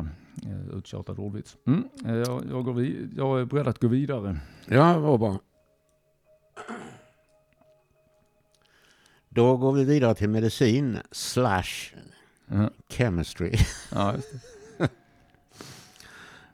eh, 0.45 0.77
uttjatad 0.77 1.19
ordvits. 1.19 1.57
Mm, 1.65 1.83
eh, 2.05 2.15
jag, 2.15 2.43
jag, 2.49 2.65
går 2.65 2.73
vid, 2.73 3.13
jag 3.17 3.41
är 3.41 3.45
beredd 3.45 3.67
att 3.67 3.79
gå 3.79 3.87
vidare. 3.87 4.39
Ja, 4.65 4.99
vad 4.99 5.19
bra. 5.19 5.39
Då 9.29 9.57
går 9.57 9.73
vi 9.73 9.83
vidare 9.83 10.15
till 10.15 10.29
medicin 10.29 10.97
slash 11.11 11.93
mm. 12.47 12.69
chemistry. 12.89 13.51
Ja. 13.91 14.15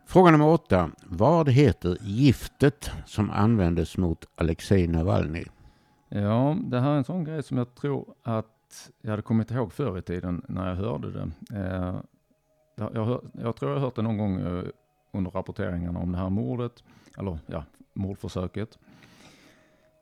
Fråga 0.05 0.31
nummer 0.31 0.47
åtta. 0.47 0.91
Vad 1.03 1.49
heter 1.49 1.97
giftet 2.01 2.91
som 3.05 3.29
användes 3.29 3.97
mot 3.97 4.27
Alexej 4.35 4.87
Navalny? 4.87 5.45
Ja, 6.09 6.57
det 6.61 6.79
här 6.79 6.91
är 6.91 6.97
en 6.97 7.03
sån 7.03 7.23
grej 7.23 7.43
som 7.43 7.57
jag 7.57 7.75
tror 7.75 8.15
att 8.23 8.45
jag 9.01 9.09
hade 9.09 9.21
kommit 9.21 9.51
ihåg 9.51 9.73
förr 9.73 9.97
i 9.97 10.01
tiden 10.01 10.45
när 10.47 10.69
jag 10.69 10.75
hörde 10.75 11.11
det. 11.11 11.31
Eh, 11.59 12.01
jag, 12.75 13.05
hör, 13.05 13.21
jag 13.33 13.55
tror 13.55 13.71
jag 13.71 13.79
har 13.79 13.85
hört 13.85 13.95
det 13.95 14.01
någon 14.01 14.17
gång 14.17 14.39
eh, 14.39 14.63
under 15.11 15.31
rapporteringarna 15.31 15.99
om 15.99 16.11
det 16.11 16.17
här 16.17 16.29
mordet, 16.29 16.83
eller 17.17 17.39
ja, 17.45 17.65
mordförsöket. 17.93 18.79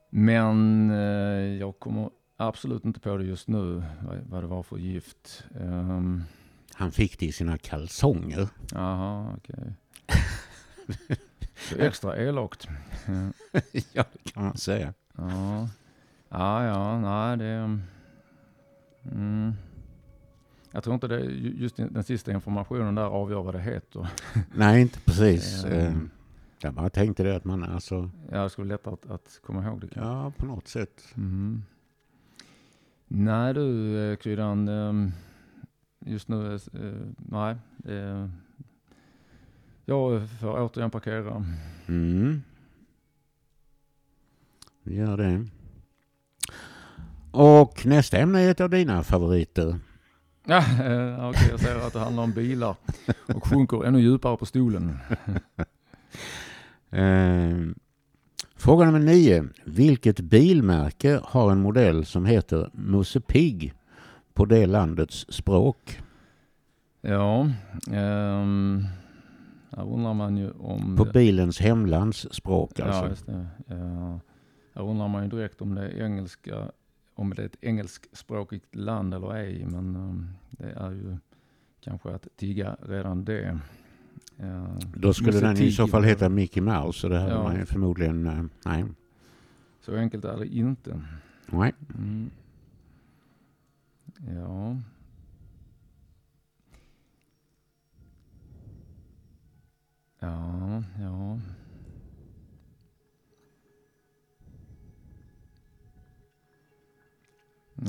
Men 0.10 0.90
eh, 0.92 1.58
jag 1.60 1.80
kommer 1.80 2.10
absolut 2.38 2.86
inte 2.86 3.00
på 3.00 3.18
det 3.18 3.24
just 3.24 3.48
nu, 3.48 3.84
vad, 4.30 4.44
det 4.44 4.48
var 4.48 4.63
för 4.63 4.78
gift. 4.78 5.44
Um, 5.60 6.24
han 6.74 6.92
fick 6.92 7.20
det 7.20 7.25
i 7.25 7.32
sina 7.32 7.58
kalsonger. 7.58 8.48
Jaha, 8.72 9.34
okej. 9.38 9.74
Okay. 11.74 11.88
extra 11.88 12.18
elakt. 12.18 12.68
ja, 13.94 14.04
det 14.13 14.32
kan 14.32 14.44
man 14.44 14.58
säga. 14.58 14.94
Ja, 15.18 15.70
ja, 16.30 16.66
ja 16.66 17.00
nej 17.00 17.38
det... 17.38 17.80
Mm. 19.12 19.53
Jag 20.72 20.84
tror 20.84 20.93
inte 20.93 21.08
det, 21.08 21.20
just 21.25 21.75
den 21.77 22.03
sista 22.03 22.31
informationen 22.31 22.96
där 22.96 23.03
avgör 23.03 23.43
vad 23.43 23.55
det 23.55 23.62
heter. 23.62 24.08
Nej, 24.55 24.81
inte 24.81 25.00
precis. 25.00 25.65
Mm. 25.65 26.10
Jag 26.62 26.74
bara 26.74 26.89
tänkte 26.89 27.24
det 27.24 27.36
att 27.36 27.46
man 27.46 27.63
alltså... 27.63 28.10
Ja, 28.31 28.43
det 28.43 28.50
skulle 28.50 28.67
vara 28.67 28.75
lättare 28.75 28.93
att, 28.93 29.12
att 29.12 29.39
komma 29.43 29.63
ihåg 29.65 29.79
det. 29.79 29.89
Ja, 29.96 30.31
på 30.38 30.46
något 30.46 30.67
sätt. 30.67 31.13
Mm. 31.17 31.63
Nej 33.08 33.53
du, 33.53 33.98
eh, 34.12 34.15
Kryddan. 34.17 34.67
Ehm, 34.67 35.12
just 36.00 36.27
nu, 36.27 36.55
eh, 36.55 36.60
nej. 37.17 37.55
Jag 39.86 40.29
får 40.29 40.62
återigen 40.62 40.91
parkera. 40.91 41.46
Mm. 41.88 42.41
Vi 44.84 44.96
gör 44.96 45.17
det. 45.17 45.48
Och 47.32 47.86
nästa 47.86 48.18
ämne 48.18 48.42
är 48.42 48.52
ett 48.52 48.62
av 48.62 48.70
dina 48.70 49.04
favoriter. 49.04 49.80
Ja, 50.46 50.58
eh, 50.58 51.30
okej, 51.30 51.30
okay, 51.30 51.50
jag 51.50 51.60
ser 51.60 51.76
att 51.76 51.94
det 51.94 52.00
handlar 52.00 52.24
om 52.24 52.32
bilar 52.32 52.76
och 53.36 53.48
sjunker 53.48 53.86
ännu 53.86 54.00
djupare 54.02 54.38
på 54.38 54.46
stolen. 54.46 54.98
eh, 56.90 57.58
fråga 58.56 58.86
nummer 58.86 59.00
nio. 59.00 59.48
Vilket 59.66 60.20
bilmärke 60.20 61.20
har 61.24 61.52
en 61.52 61.62
modell 61.62 62.06
som 62.06 62.26
heter 62.26 62.70
Musse 62.74 63.20
Pigg 63.20 63.74
på 64.34 64.46
det 64.46 64.66
landets 64.66 65.26
språk? 65.30 66.02
Ja, 67.02 67.50
um, 67.88 68.86
här 69.72 69.94
undrar 69.94 70.14
man 70.14 70.38
ju 70.38 70.52
om... 70.52 70.98
På 70.98 71.06
bilens 71.06 71.60
hemlandsspråk 71.60 72.80
alltså? 72.80 73.04
Ja, 73.04 73.10
just 73.10 73.26
det. 73.26 73.48
Ja. 73.68 74.20
Här 74.76 74.84
undrar 74.84 75.08
man 75.08 75.24
ju 75.24 75.30
direkt 75.30 75.62
om 75.62 75.76
det 75.76 75.82
är 75.82 76.06
engelska, 76.06 76.72
om 77.22 77.34
det 77.34 77.42
är 77.42 77.46
ett 77.46 77.63
engelskspråkigt 77.63 78.75
land 78.75 79.13
eller 79.13 79.36
ej, 79.36 79.66
men 79.66 79.96
um, 79.96 80.30
det 80.50 80.72
är 80.72 80.92
ju 80.92 81.18
kanske 81.82 82.10
att 82.10 82.28
tigga 82.36 82.78
redan 82.82 83.25
det. 83.25 83.60
Uh, 84.44 84.80
Då 84.96 85.13
skulle 85.13 85.40
den 85.40 85.58
i 85.58 85.72
så 85.72 85.88
fall 85.88 86.04
heta 86.04 86.30
Mickey 86.30 86.62
Mouse 86.62 87.08
och 87.08 87.13
det 87.13 87.20
hade 87.20 87.32
ja. 87.32 87.44
man 87.44 87.66
förmodligen, 87.66 88.28
uh, 88.28 88.46
nej. 88.66 88.86
Så 89.80 89.96
enkelt 89.96 90.25
är 90.25 90.38
det 90.38 90.48
inte. 90.48 91.01
Nej. 91.46 91.74
Mm. 91.98 92.30
Ja, 94.36 94.50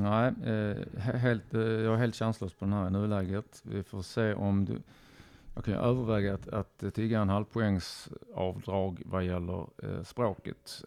Nej, 0.03 0.33
eh, 0.45 1.03
helt, 1.03 1.55
eh, 1.55 1.61
jag 1.61 1.95
är 1.95 1.97
helt 1.97 2.17
chanslös 2.17 2.55
på 2.55 2.65
den 2.65 2.75
här 2.75 2.87
i 2.87 2.91
nuläget. 2.91 3.63
Vi 3.63 3.83
får 3.83 4.03
se 4.03 4.35
om 4.35 4.65
du... 4.65 4.79
Jag 5.55 5.65
kan 5.65 5.75
överväga 5.75 6.35
att, 6.35 6.49
att 6.49 6.95
tigga 6.95 7.21
en 7.21 7.29
halvpoängs 7.29 8.09
avdrag 8.35 9.03
vad 9.07 9.25
gäller 9.25 9.67
eh, 9.83 10.03
språket 10.05 10.85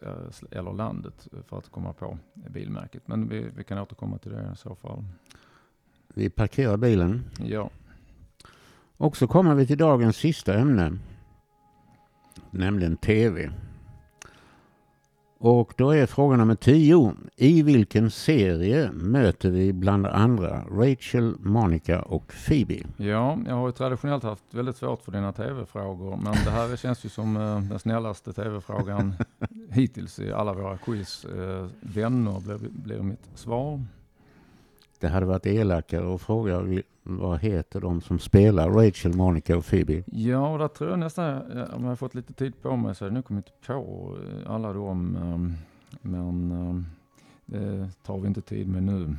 eller 0.50 0.72
landet 0.72 1.28
för 1.48 1.58
att 1.58 1.68
komma 1.68 1.92
på 1.92 2.18
bilmärket. 2.34 3.02
Men 3.08 3.28
vi, 3.28 3.46
vi 3.56 3.64
kan 3.64 3.78
återkomma 3.78 4.18
till 4.18 4.32
det 4.32 4.50
i 4.54 4.56
så 4.56 4.74
fall. 4.74 5.04
Vi 6.08 6.30
parkerar 6.30 6.76
bilen. 6.76 7.24
Ja. 7.38 7.70
Och 8.96 9.16
så 9.16 9.26
kommer 9.26 9.54
vi 9.54 9.66
till 9.66 9.78
dagens 9.78 10.16
sista 10.16 10.54
ämne. 10.54 10.98
Nämligen 12.50 12.96
TV. 12.96 13.50
Och 15.38 15.74
då 15.76 15.90
är 15.90 16.06
fråga 16.06 16.36
nummer 16.36 16.54
tio. 16.54 17.14
I 17.36 17.62
vilken 17.62 18.10
serie 18.10 18.90
möter 18.92 19.50
vi 19.50 19.72
bland 19.72 20.06
andra 20.06 20.64
Rachel, 20.70 21.34
Monica 21.40 22.02
och 22.02 22.32
Phoebe? 22.46 22.82
Ja, 22.96 23.38
jag 23.46 23.54
har 23.54 23.66
ju 23.66 23.72
traditionellt 23.72 24.22
haft 24.22 24.44
väldigt 24.50 24.76
svårt 24.76 25.02
för 25.02 25.12
dina 25.12 25.32
tv-frågor, 25.32 26.16
men 26.16 26.32
det 26.44 26.50
här 26.50 26.76
känns 26.76 27.04
ju 27.04 27.08
som 27.08 27.36
uh, 27.36 27.60
den 27.60 27.78
snällaste 27.78 28.32
tv-frågan 28.32 29.14
hittills 29.70 30.18
i 30.18 30.32
alla 30.32 30.52
våra 30.52 30.78
quiz. 30.78 31.24
Uh, 31.24 31.66
vänner 31.80 32.40
blir, 32.40 32.68
blir 32.70 33.02
mitt 33.02 33.30
svar. 33.34 33.84
Det 35.00 35.08
hade 35.08 35.26
varit 35.26 35.46
elakare 35.46 36.14
att 36.14 36.20
fråga 36.20 36.82
vad 37.08 37.40
heter 37.40 37.80
de 37.80 38.00
som 38.00 38.18
spelar 38.18 38.70
Rachel, 38.70 39.16
Monica 39.16 39.56
och 39.56 39.64
Phoebe? 39.64 40.02
Ja, 40.06 40.48
och 40.52 40.58
där 40.58 40.68
tror 40.68 40.90
jag 40.90 40.98
nästan, 40.98 41.42
om 41.72 41.82
jag 41.82 41.88
har 41.88 41.96
fått 41.96 42.14
lite 42.14 42.32
tid 42.32 42.62
på 42.62 42.76
mig 42.76 42.94
så 42.94 43.04
har 43.04 43.10
jag 43.10 43.14
nu 43.14 43.22
kommit 43.22 43.60
på 43.66 44.16
eh, 44.22 44.50
alla 44.50 44.72
dem. 44.72 45.16
Ehm, 45.16 45.54
men 46.00 46.52
ehm, 46.52 46.86
det 47.46 47.90
tar 48.02 48.18
vi 48.18 48.28
inte 48.28 48.40
tid 48.40 48.68
med 48.68 48.82
nu. 48.82 49.16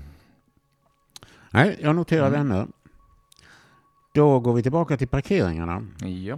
Nej, 1.51 1.79
jag 1.81 1.95
noterar 1.95 2.27
mm. 2.27 2.47
vänner. 2.47 2.67
Då 4.13 4.39
går 4.39 4.53
vi 4.53 4.63
tillbaka 4.63 4.97
till 4.97 5.07
parkeringarna. 5.07 5.87
Ja. 5.99 6.37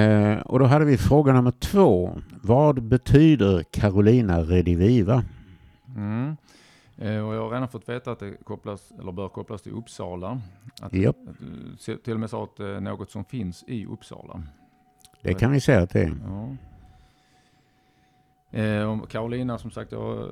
Eh, 0.00 0.38
och 0.38 0.58
då 0.58 0.64
hade 0.64 0.84
vi 0.84 0.98
fråga 0.98 1.32
nummer 1.32 1.50
två. 1.50 2.20
Vad 2.42 2.82
betyder 2.82 3.62
Carolina 3.62 4.40
Rediviva? 4.40 5.24
Mm. 5.96 6.36
Eh, 6.98 7.28
och 7.28 7.34
jag 7.34 7.42
har 7.42 7.50
redan 7.50 7.68
fått 7.68 7.88
veta 7.88 8.12
att 8.12 8.18
det 8.18 8.44
kopplas, 8.44 8.92
eller 9.00 9.12
bör 9.12 9.28
kopplas 9.28 9.62
till 9.62 9.72
Uppsala. 9.72 10.40
Att, 10.80 10.94
yep. 10.94 11.16
att 11.28 12.04
till 12.04 12.14
och 12.14 12.20
med 12.20 12.30
sa 12.30 12.44
att 12.44 12.56
det 12.56 12.68
är 12.68 12.80
något 12.80 13.10
som 13.10 13.24
finns 13.24 13.64
i 13.66 13.86
Uppsala. 13.86 14.42
Det 15.22 15.34
kan 15.34 15.52
vi 15.52 15.60
säga 15.60 15.82
att 15.82 15.90
det 15.90 16.02
är. 16.02 16.16
Ja. 16.24 16.56
Eh, 18.58 19.00
och 19.00 19.10
Carolina 19.10 19.58
som 19.58 19.70
sagt, 19.70 19.92
jag 19.92 20.30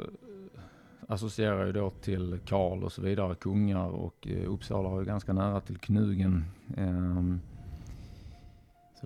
associerar 1.09 1.67
ju 1.67 1.73
då 1.73 1.91
till 1.91 2.39
Karl 2.45 2.85
och 2.85 2.93
så 2.93 3.03
vidare, 3.03 3.35
kungar 3.35 3.89
och 3.89 4.29
eh, 4.29 4.53
Uppsala 4.53 4.89
har 4.89 5.01
ju 5.01 5.07
ganska 5.07 5.33
nära 5.33 5.61
till 5.61 5.79
Knugen. 5.79 6.45
Eh, 6.77 7.54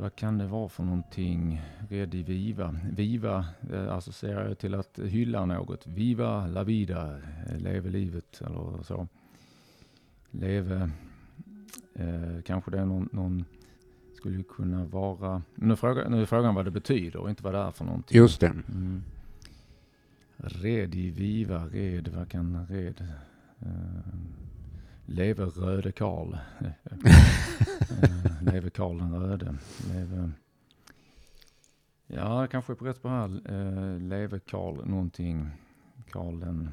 vad 0.01 0.17
kan 0.17 0.39
det 0.39 0.47
vara 0.47 0.69
för 0.69 0.83
någonting? 0.83 1.63
Redi 1.89 2.23
viva. 2.23 2.77
Viva 2.93 3.47
eh, 3.73 3.93
associerar 3.93 4.49
jag 4.49 4.59
till 4.59 4.75
att 4.75 4.99
hylla 4.99 5.45
något. 5.45 5.87
Viva 5.87 6.47
la 6.47 6.65
vida, 6.65 7.21
eh, 7.47 7.59
leve 7.59 7.91
livet 7.91 8.41
eller 8.47 8.83
så. 8.83 9.09
Leve, 10.31 10.91
eh, 11.95 12.43
kanske 12.45 12.71
det 12.71 12.79
är 12.79 12.87
någon, 12.87 13.09
någon 13.13 13.45
skulle 14.15 14.43
kunna 14.43 14.85
vara, 14.85 15.43
nu, 15.55 15.77
fråga, 15.77 16.09
nu 16.09 16.23
är 16.23 16.27
frågan 16.27 16.55
vad 16.55 16.65
det 16.65 16.71
betyder 16.71 17.17
och 17.17 17.31
inte 17.31 17.43
vad 17.43 17.55
det 17.55 17.61
är 17.61 17.71
för 17.71 17.85
någonting. 17.85 18.17
Just 18.17 18.41
det. 18.41 18.47
Mm. 18.47 19.03
Redi 20.37 21.11
viva, 21.11 21.67
red, 21.67 22.09
vad 22.09 22.29
kan 22.29 22.67
red? 22.67 23.05
Eh, 23.61 23.69
leve 25.09 25.45
röde 25.45 25.93
Karl. 25.93 26.37
Eh, 28.03 28.43
leve 28.53 28.71
Karl 28.71 28.99
den 28.99 29.21
röde. 29.21 29.57
Leve... 29.93 30.31
Ja, 32.07 32.47
kanske 32.47 32.75
på 32.75 32.85
rätt 32.85 32.97
spår 32.97 33.09
här. 33.09 33.53
Uh, 33.53 34.01
leve 34.01 34.41
Karl 34.41 34.85
någonting. 34.85 35.51
Karl 36.11 36.41
den... 36.41 36.71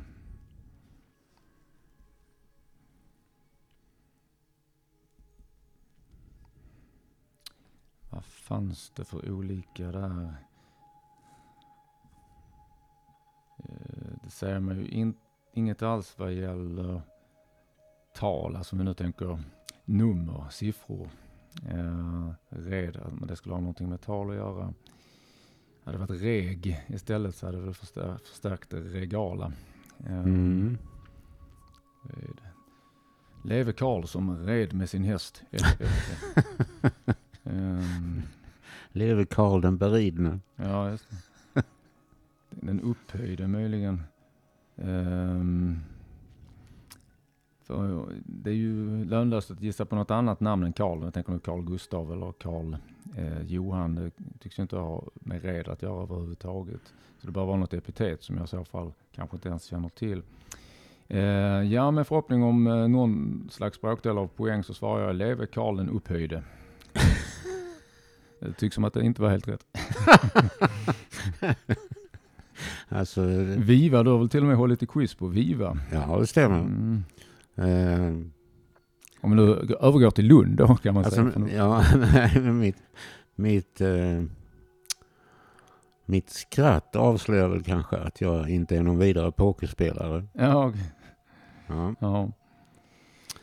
Vad 8.09 8.25
fanns 8.25 8.89
det 8.89 9.05
för 9.05 9.31
olika 9.31 9.91
där? 9.91 10.35
Uh, 13.69 14.17
det 14.23 14.29
säger 14.29 14.59
mig 14.59 14.77
ju 14.77 14.87
in, 14.87 15.13
inget 15.53 15.81
alls 15.81 16.19
vad 16.19 16.33
gäller 16.33 17.01
tal, 18.15 18.55
alltså 18.55 18.75
om 18.75 18.79
vi 18.79 18.85
nu 18.85 18.93
tänker 18.93 19.39
nummer, 19.85 20.45
siffror. 20.49 21.09
Eh, 21.69 22.29
red, 22.49 22.99
men 23.19 23.27
det 23.27 23.35
skulle 23.35 23.55
ha 23.55 23.59
någonting 23.59 23.89
med 23.89 24.01
tal 24.01 24.29
att 24.29 24.35
göra. 24.35 24.73
Hade 25.83 25.97
det 25.97 26.05
varit 26.05 26.21
reg 26.21 26.85
istället 26.87 27.35
så 27.35 27.45
hade 27.45 27.57
det 27.57 27.63
väl 27.63 27.73
förstär, 27.73 28.17
förstärkt 28.17 28.69
det 28.69 28.81
regala. 28.81 29.53
Eh, 30.05 30.19
mm. 30.19 30.77
Red. 32.03 32.41
Leve 33.43 33.73
Karl 33.73 34.05
som 34.05 34.45
red 34.45 34.73
med 34.73 34.89
sin 34.89 35.03
häst. 35.03 35.43
um, 37.43 38.21
Leve 38.91 39.25
Karl 39.25 39.61
den 39.61 39.77
beridne. 39.77 40.39
Ja, 40.55 40.89
just 40.89 41.09
det. 41.09 41.63
Den 42.49 42.81
upphöjde 42.81 43.47
möjligen. 43.47 44.03
Um, 44.75 45.81
för 47.65 48.05
det 48.25 48.49
är 48.49 48.53
ju 48.53 49.05
lönlöst 49.05 49.51
att 49.51 49.61
gissa 49.61 49.85
på 49.85 49.95
något 49.95 50.11
annat 50.11 50.39
namn 50.39 50.63
än 50.63 50.73
Karl. 50.73 51.03
Jag 51.03 51.13
tänker 51.13 51.31
nu 51.31 51.39
Karl 51.39 51.61
Gustav 51.61 52.11
eller 52.11 52.31
Karl 52.31 52.75
eh, 53.17 53.41
Johan. 53.41 53.95
Det 53.95 54.11
tycks 54.39 54.59
ju 54.59 54.61
inte 54.61 54.75
ha 54.77 55.03
med 55.13 55.43
red 55.43 55.67
att 55.67 55.81
göra 55.81 56.03
överhuvudtaget. 56.03 56.93
Så 57.19 57.27
det 57.27 57.31
bör 57.31 57.45
vara 57.45 57.57
något 57.57 57.73
epitet 57.73 58.23
som 58.23 58.37
jag 58.37 58.45
i 58.45 58.47
så 58.47 58.65
fall 58.65 58.91
kanske 59.11 59.37
inte 59.37 59.49
ens 59.49 59.63
känner 59.63 59.89
till. 59.89 60.21
Eh, 61.07 61.19
ja, 61.73 61.91
med 61.91 62.07
förhoppning 62.07 62.43
om 62.43 62.67
eh, 62.67 62.87
någon 62.87 63.47
slags 63.51 63.81
bråkdel 63.81 64.17
av 64.17 64.27
poäng 64.27 64.63
så 64.63 64.73
svarar 64.73 65.07
jag 65.07 65.15
leve 65.15 65.45
Karl 65.47 65.77
den 65.77 65.89
upphöjde. 65.89 66.43
det 68.39 68.53
tycks 68.53 68.75
som 68.75 68.83
att 68.83 68.93
det 68.93 69.05
inte 69.05 69.21
var 69.21 69.29
helt 69.29 69.47
rätt. 69.47 69.65
alltså, 72.89 73.25
Viva, 73.57 74.03
du 74.03 74.09
har 74.09 74.17
väl 74.17 74.29
till 74.29 74.41
och 74.41 74.47
med 74.47 74.57
hållit 74.57 74.83
i 74.83 74.87
quiz 74.87 75.15
på 75.15 75.27
Viva? 75.27 75.77
Ja, 75.91 76.17
det 76.19 76.27
stämmer. 76.27 76.59
Mm. 76.59 77.03
Eh, 77.55 78.13
Om 79.21 79.35
nu 79.35 79.75
övergår 79.79 80.11
till 80.11 80.25
Lund 80.25 80.57
då 80.57 80.75
kan 80.75 80.93
man 80.93 81.05
alltså, 81.05 81.31
säga. 81.31 81.47
Ja, 81.55 81.83
mitt, 82.51 82.77
mitt, 83.35 83.81
eh, 83.81 84.23
mitt 86.05 86.29
skratt 86.29 86.95
avslöjar 86.95 87.47
väl 87.47 87.63
kanske 87.63 87.97
att 87.97 88.21
jag 88.21 88.49
inte 88.49 88.77
är 88.77 88.83
någon 88.83 88.99
vidare 88.99 89.31
pokerspelare. 89.31 90.25
Ja, 90.33 90.67
okay. 90.67 90.81
ja. 91.67 91.95
ja. 91.99 92.31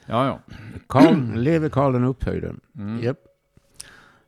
Ja, 0.07 0.27
ja. 0.27 0.41
Karl, 0.87 1.35
lever 1.37 1.69
Karl 1.69 1.93
den 1.93 2.05
upphöjde. 2.05 2.55
Mm. 2.77 3.01
Yep. 3.01 3.19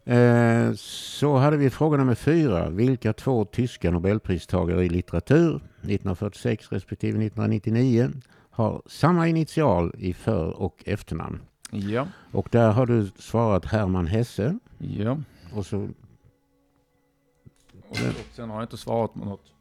Eh, 0.05 0.73
så 0.77 1.37
hade 1.37 1.57
vi 1.57 1.71
fråga 1.71 1.97
nummer 1.97 2.15
fyra. 2.15 2.71
Vilka 2.71 3.13
två 3.13 3.45
tyska 3.45 3.91
nobelpristagare 3.91 4.85
i 4.85 4.89
litteratur 4.89 5.57
1946 5.57 6.73
respektive 6.73 7.27
1999 7.27 8.11
har 8.55 8.83
samma 8.87 9.29
initial 9.29 9.95
i 9.99 10.13
för 10.13 10.63
och 10.63 10.83
efternamn. 10.87 11.41
Ja. 11.71 12.09
Och 12.33 12.49
där 12.53 12.73
har 12.73 12.87
du 12.87 13.07
svarat 13.07 13.65
Hermann 13.65 14.07
Hesse. 14.07 14.59
Ja. 14.79 15.19
Och 15.55 15.67
så... 15.67 15.89
Och, 17.89 17.97
sen 18.33 18.51
har 18.51 18.57
jag 18.57 18.65
inte 18.65 18.77
svarat 18.77 19.15
på 19.15 19.25
något 19.25 19.55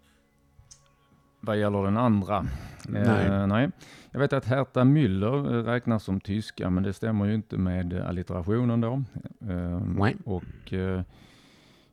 vad 1.46 1.60
gäller 1.60 1.84
den 1.84 1.98
andra. 1.98 2.46
Nej. 2.88 3.26
Eh, 3.26 3.48
nej. 3.48 3.70
Jag 4.12 4.20
vet 4.20 4.34
att 4.34 4.46
Herta 4.46 4.84
Müller 4.84 5.60
eh, 5.60 5.64
räknas 5.64 6.04
som 6.04 6.20
tyska, 6.20 6.70
men 6.70 6.84
det 6.84 6.94
stämmer 6.94 7.26
ju 7.26 7.34
inte 7.34 7.58
med 7.58 8.02
allitterationen 8.02 8.82
då. 8.82 9.04
Eh, 9.50 9.80
nej. 9.80 10.16
Och 10.26 10.74
eh, 10.74 11.02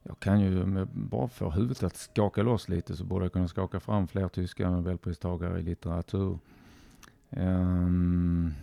jag 0.03 0.19
kan 0.19 0.41
ju, 0.41 0.87
bara 0.93 1.29
får 1.29 1.51
huvudet 1.51 1.83
att 1.83 1.97
skaka 1.97 2.43
loss 2.43 2.69
lite, 2.69 2.97
så 2.97 3.05
borde 3.05 3.25
jag 3.25 3.33
kunna 3.33 3.49
skaka 3.49 3.81
fram 3.81 4.09
fler 4.09 4.29
tyska 4.29 4.71
nobelpristagare 4.71 5.59
i 5.59 5.63
litteratur. 5.63 6.39
Um, 7.31 8.55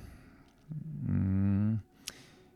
mm, 1.07 1.79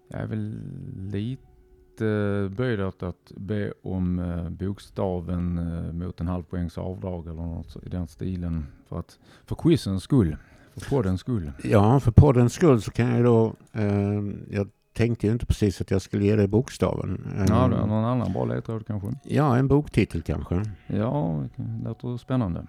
Jag 0.07 0.21
är 0.21 0.27
väl 0.27 0.59
lite 0.97 2.49
böjd 2.57 2.81
att 2.81 3.31
be 3.35 3.73
om 3.83 4.19
eh, 4.19 4.49
bokstaven 4.49 5.57
eh, 5.57 5.93
mot 5.93 6.19
en 6.21 6.27
halv 6.27 6.43
poängs 6.43 6.77
avdrag 6.77 7.27
eller 7.27 7.41
något 7.41 7.77
i 7.83 7.89
den 7.89 8.07
stilen. 8.07 8.65
För, 8.89 8.99
att, 8.99 9.19
för 9.45 9.55
quizens 9.55 10.03
skull. 10.03 10.37
För 10.73 10.89
poddens 10.89 11.19
skull. 11.21 11.51
Ja, 11.63 11.99
för 11.99 12.11
poddens 12.11 12.53
skull 12.53 12.81
så 12.81 12.91
kan 12.91 13.09
jag 13.09 13.23
då... 13.23 13.53
Eh, 13.73 14.21
jag 14.49 14.69
tänkte 14.93 15.27
ju 15.27 15.33
inte 15.33 15.45
precis 15.45 15.81
att 15.81 15.91
jag 15.91 16.01
skulle 16.01 16.25
ge 16.25 16.35
dig 16.35 16.47
bokstaven. 16.47 17.27
Ja, 17.47 17.63
är 17.65 17.69
någon 17.69 18.05
annan 18.05 18.33
bra 18.33 18.45
ledtråd 18.45 18.87
kanske? 18.87 19.07
Ja, 19.23 19.57
en 19.57 19.67
boktitel 19.67 20.21
kanske. 20.21 20.63
Ja, 20.87 21.43
det 21.55 21.87
låter 21.89 22.17
spännande. 22.17 22.67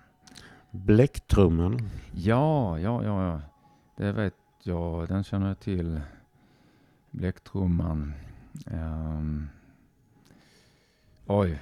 Bläcktrumman. 0.72 1.90
Ja, 2.12 2.78
ja, 2.78 3.04
ja, 3.04 3.26
ja. 3.26 3.40
Det 3.96 4.12
vet 4.12 4.34
jag. 4.62 5.08
Den 5.08 5.24
känner 5.24 5.48
jag 5.48 5.60
till. 5.60 6.00
Bläcktrumman. 7.10 8.12
Um, 8.66 9.48
oj. 11.26 11.58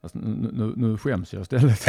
Alltså, 0.00 0.18
nu, 0.18 0.50
nu, 0.52 0.72
nu 0.76 0.98
skäms 0.98 1.32
jag 1.32 1.42
istället. 1.42 1.86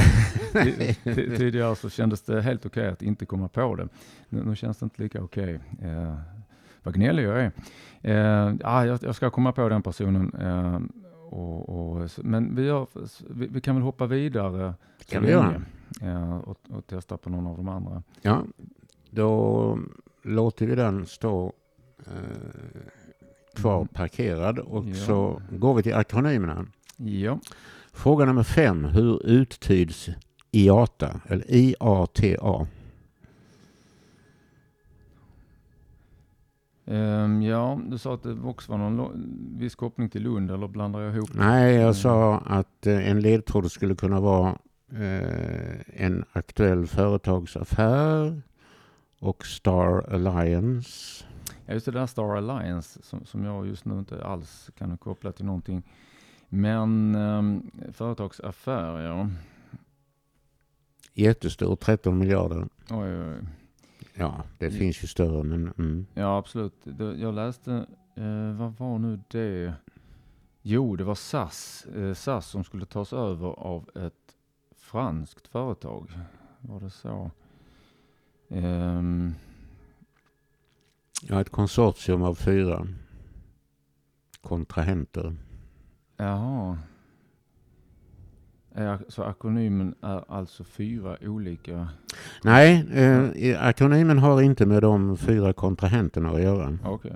Tidigare 1.38 1.76
så 1.76 1.90
kändes 1.90 2.22
det 2.22 2.42
helt 2.42 2.66
okej 2.66 2.82
okay 2.82 2.94
att 2.94 3.02
inte 3.02 3.26
komma 3.26 3.48
på 3.48 3.76
det. 3.76 3.88
Nu, 4.30 4.44
nu 4.44 4.56
känns 4.56 4.78
det 4.78 4.84
inte 4.84 5.02
lika 5.02 5.24
okej. 5.24 5.60
Okay. 5.74 5.90
Uh, 5.90 6.16
vad 6.84 6.94
gnällig 6.94 7.24
jag 7.24 7.40
är. 7.40 7.52
Uh, 8.50 8.56
ah, 8.64 8.86
jag, 8.86 9.00
jag, 9.04 9.16
ska 9.16 9.30
komma 9.30 9.52
på 9.52 9.70
den 9.70 9.82
personen. 9.82 10.34
Uh, 10.34 10.80
och, 11.34 11.70
och, 11.70 12.10
men 12.18 12.56
vi, 12.56 12.66
gör, 12.66 12.88
vi, 13.30 13.48
vi, 13.48 13.62
kan 13.62 13.76
väl 13.76 13.84
hoppa 13.84 14.06
vidare. 14.06 14.74
Kan 15.06 15.24
vi 15.24 15.32
göra. 15.32 15.62
Uh, 16.04 16.38
och, 16.38 16.58
och 16.70 16.88
testa 16.88 17.18
på 17.18 17.30
någon 17.30 17.48
av 17.48 17.58
de 17.58 17.68
andra. 17.68 18.04
Ja, 18.22 18.44
då 19.10 19.80
låter 20.24 20.66
vi 20.66 20.76
den 20.76 21.06
stå 21.06 21.54
kvar 23.56 23.76
mm. 23.76 23.88
parkerad 23.88 24.60
och 24.60 24.86
ja. 24.86 24.96
så 24.96 25.42
går 25.52 25.74
vi 25.74 25.84
till 25.84 25.94
akronymerna. 25.94 26.66
Ja. 26.98 27.40
Fråga 27.94 28.26
nummer 28.26 28.44
fem. 28.44 28.86
Hur 28.86 29.26
uttyds 29.26 30.10
IATA? 30.52 31.22
Eller 31.28 31.46
IATA? 31.48 32.68
Um, 36.94 37.42
ja, 37.42 37.80
du 37.88 37.98
sa 37.98 38.14
att 38.14 38.24
det 38.24 38.42
också 38.44 38.72
var 38.72 38.78
någon 38.78 39.58
viss 39.58 39.76
koppling 39.76 40.10
till 40.10 40.24
Lund, 40.24 40.52
eller 40.52 40.68
blandar 40.68 41.00
jag 41.00 41.16
ihop? 41.16 41.30
Nej, 41.34 41.76
jag 41.76 41.96
sa 41.96 42.38
att 42.38 42.88
uh, 42.88 43.10
en 43.10 43.20
ledtråd 43.20 43.72
skulle 43.72 43.96
kunna 43.96 44.20
vara 44.20 44.58
uh, 44.94 45.82
en 45.94 46.26
aktuell 46.32 46.88
företagsaffär 46.88 48.42
och 49.20 49.46
Star 49.46 50.14
Alliance. 50.14 51.26
Ja, 51.66 51.74
just 51.74 51.86
det 51.86 51.92
där 51.92 52.06
Star 52.06 52.36
Alliance 52.36 53.02
som, 53.04 53.26
som 53.26 53.44
jag 53.44 53.68
just 53.68 53.86
nu 53.86 54.00
inte 54.00 54.26
alls 54.26 54.70
kan 54.78 54.98
koppla 54.98 55.32
till 55.32 55.46
någonting. 55.46 55.84
Men 56.50 57.16
um, 57.16 57.72
företagsaffär, 57.94 59.02
ja. 59.02 59.30
Jättestor, 61.14 61.76
13 61.76 62.18
miljarder. 62.18 62.68
Oj, 62.90 63.18
oj. 63.18 63.63
Ja, 64.14 64.44
det 64.58 64.66
mm. 64.66 64.80
finns 64.80 65.04
ju 65.04 65.08
större 65.08 65.44
men... 65.44 65.74
Mm. 65.78 66.06
Ja, 66.14 66.38
absolut. 66.38 66.88
Jag 67.18 67.36
läste, 67.36 67.86
eh, 68.16 68.54
vad 68.54 68.78
var 68.78 69.00
nu 69.00 69.20
det? 69.28 69.74
Jo, 70.62 70.96
det 70.96 71.04
var 71.04 71.16
SAS. 71.16 71.86
Eh, 71.86 72.14
SAS 72.14 72.48
som 72.48 72.64
skulle 72.64 72.86
tas 72.86 73.14
över 73.14 73.48
av 73.48 73.90
ett 73.96 74.38
franskt 74.76 75.48
företag. 75.48 76.12
Var 76.60 76.80
det 76.80 76.90
så? 76.90 77.32
Um, 78.48 79.36
ja, 81.22 81.42
ett 81.42 81.50
konsortium 81.50 82.24
av 82.24 82.36
fyra 82.36 82.88
kontrahenter. 84.42 85.36
Jaha. 86.18 86.78
Så 89.08 89.24
akronymen 89.24 89.96
är 90.02 90.24
alltså 90.28 90.64
fyra 90.64 91.18
olika? 91.22 91.88
Nej, 92.44 92.86
eh, 92.94 93.68
akronymen 93.68 94.20
har 94.20 94.42
inte 94.42 94.66
med 94.66 94.82
de 94.82 95.18
fyra 95.18 95.54
kontrahenterna 95.54 96.30
att 96.30 96.42
göra. 96.42 96.78
Okay. 96.86 97.12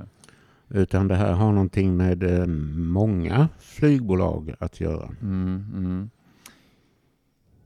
Utan 0.69 1.07
det 1.07 1.15
här 1.15 1.33
har 1.33 1.51
någonting 1.51 1.97
med 1.97 2.23
eh, 2.23 2.47
många 2.77 3.49
flygbolag 3.59 4.53
att 4.59 4.81
göra. 4.81 5.09
Mm, 5.21 5.65
mm. 5.75 6.09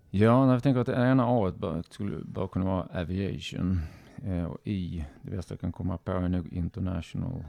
Ja, 0.10 0.54
jag 0.54 0.64
tänker 0.64 0.82
att 0.82 0.88
det 0.88 0.96
ena 0.96 1.26
A 1.28 1.54
bör, 1.58 1.84
skulle 1.90 2.18
bara 2.26 2.48
kunna 2.48 2.66
vara 2.66 3.02
aviation. 3.02 3.80
Eh, 4.26 4.44
och 4.44 4.58
I, 4.68 5.06
det 5.22 5.32
bästa 5.32 5.54
jag 5.54 5.60
kan 5.60 5.72
komma 5.72 5.98
på 5.98 6.12
är 6.12 6.30
nog 6.30 6.54
international. 6.54 7.44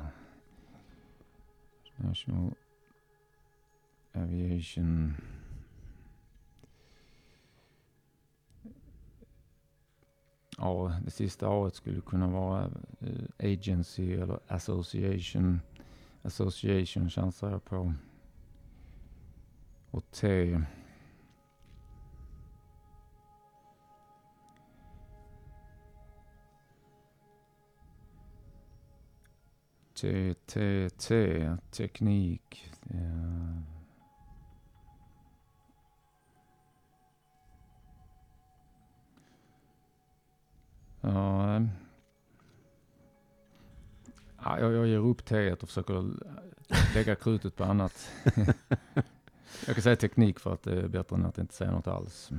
International 1.85 2.51
aviation. 4.15 5.15
Ja, 10.59 10.93
det 11.05 11.11
sista 11.11 11.47
A 11.49 11.71
skulle 11.71 12.01
kunna 12.01 12.27
vara 12.27 12.71
eh, 13.01 13.53
agency 13.53 14.13
eller 14.13 14.39
association. 14.49 15.61
Association 16.23 17.11
chansar 17.11 17.51
jag 17.51 17.65
på. 17.65 17.95
Och 19.91 20.11
T. 20.11 20.59
T, 29.95 30.35
T, 30.47 30.89
T, 30.91 31.57
teknik. 31.71 32.73
Ja. 32.83 33.72
Ja, 41.03 41.61
ja, 44.45 44.61
jag, 44.61 44.73
jag 44.73 44.87
ger 44.87 44.99
upp 44.99 45.25
teet 45.25 45.63
och 45.63 45.69
försöker 45.69 46.05
lägga 46.95 47.15
krutet 47.15 47.57
på 47.57 47.65
annat. 47.65 48.11
jag 49.67 49.75
kan 49.75 49.83
säga 49.83 49.97
teknik 49.97 50.39
för 50.39 50.53
att 50.53 50.63
det 50.63 50.81
är 50.81 50.89
bättre 50.89 51.17
än 51.17 51.25
att 51.25 51.39
inte 51.39 51.55
säga 51.55 51.71
något 51.71 51.87
alls. 51.87 52.31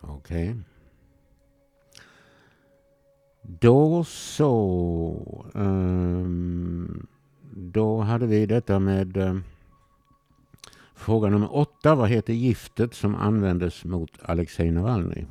Okej. 0.00 0.50
Okay. 0.50 0.62
Då 3.42 4.04
så. 4.04 5.46
Um, 5.54 7.06
då 7.52 8.00
hade 8.00 8.26
vi 8.26 8.46
detta 8.46 8.78
med 8.78 9.16
um, 9.16 9.44
fråga 10.94 11.28
nummer 11.28 11.56
åtta. 11.56 11.94
Vad 11.94 12.08
heter 12.08 12.32
giftet 12.32 12.94
som 12.94 13.14
användes 13.14 13.84
mot 13.84 14.10
Alexej 14.22 14.70
Navalny? 14.70 15.26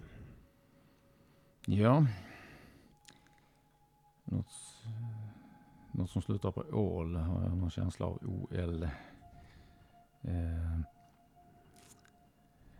Ja, 1.65 2.05
något, 4.31 4.53
något 5.91 6.09
som 6.09 6.21
slutar 6.21 6.51
på 6.51 6.61
ål 6.71 7.15
har 7.15 7.43
jag 7.43 7.57
någon 7.57 7.69
känsla 7.69 8.05
av. 8.05 8.19
OL. 8.21 8.83
Eh. 10.21 10.79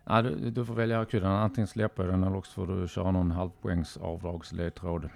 Ja, 0.04 0.22
du, 0.22 0.50
du 0.50 0.64
får 0.64 0.74
välja 0.74 1.04
kudden. 1.04 1.30
Antingen 1.30 1.68
släpper 1.68 2.02
jag 2.02 2.12
den 2.12 2.24
eller 2.24 2.36
också 2.36 2.52
får 2.52 2.66
du 2.66 2.88
köra 2.88 3.10
någon 3.10 3.30
halvpoängs 3.30 3.96
avdragsledtråd. 3.96 5.08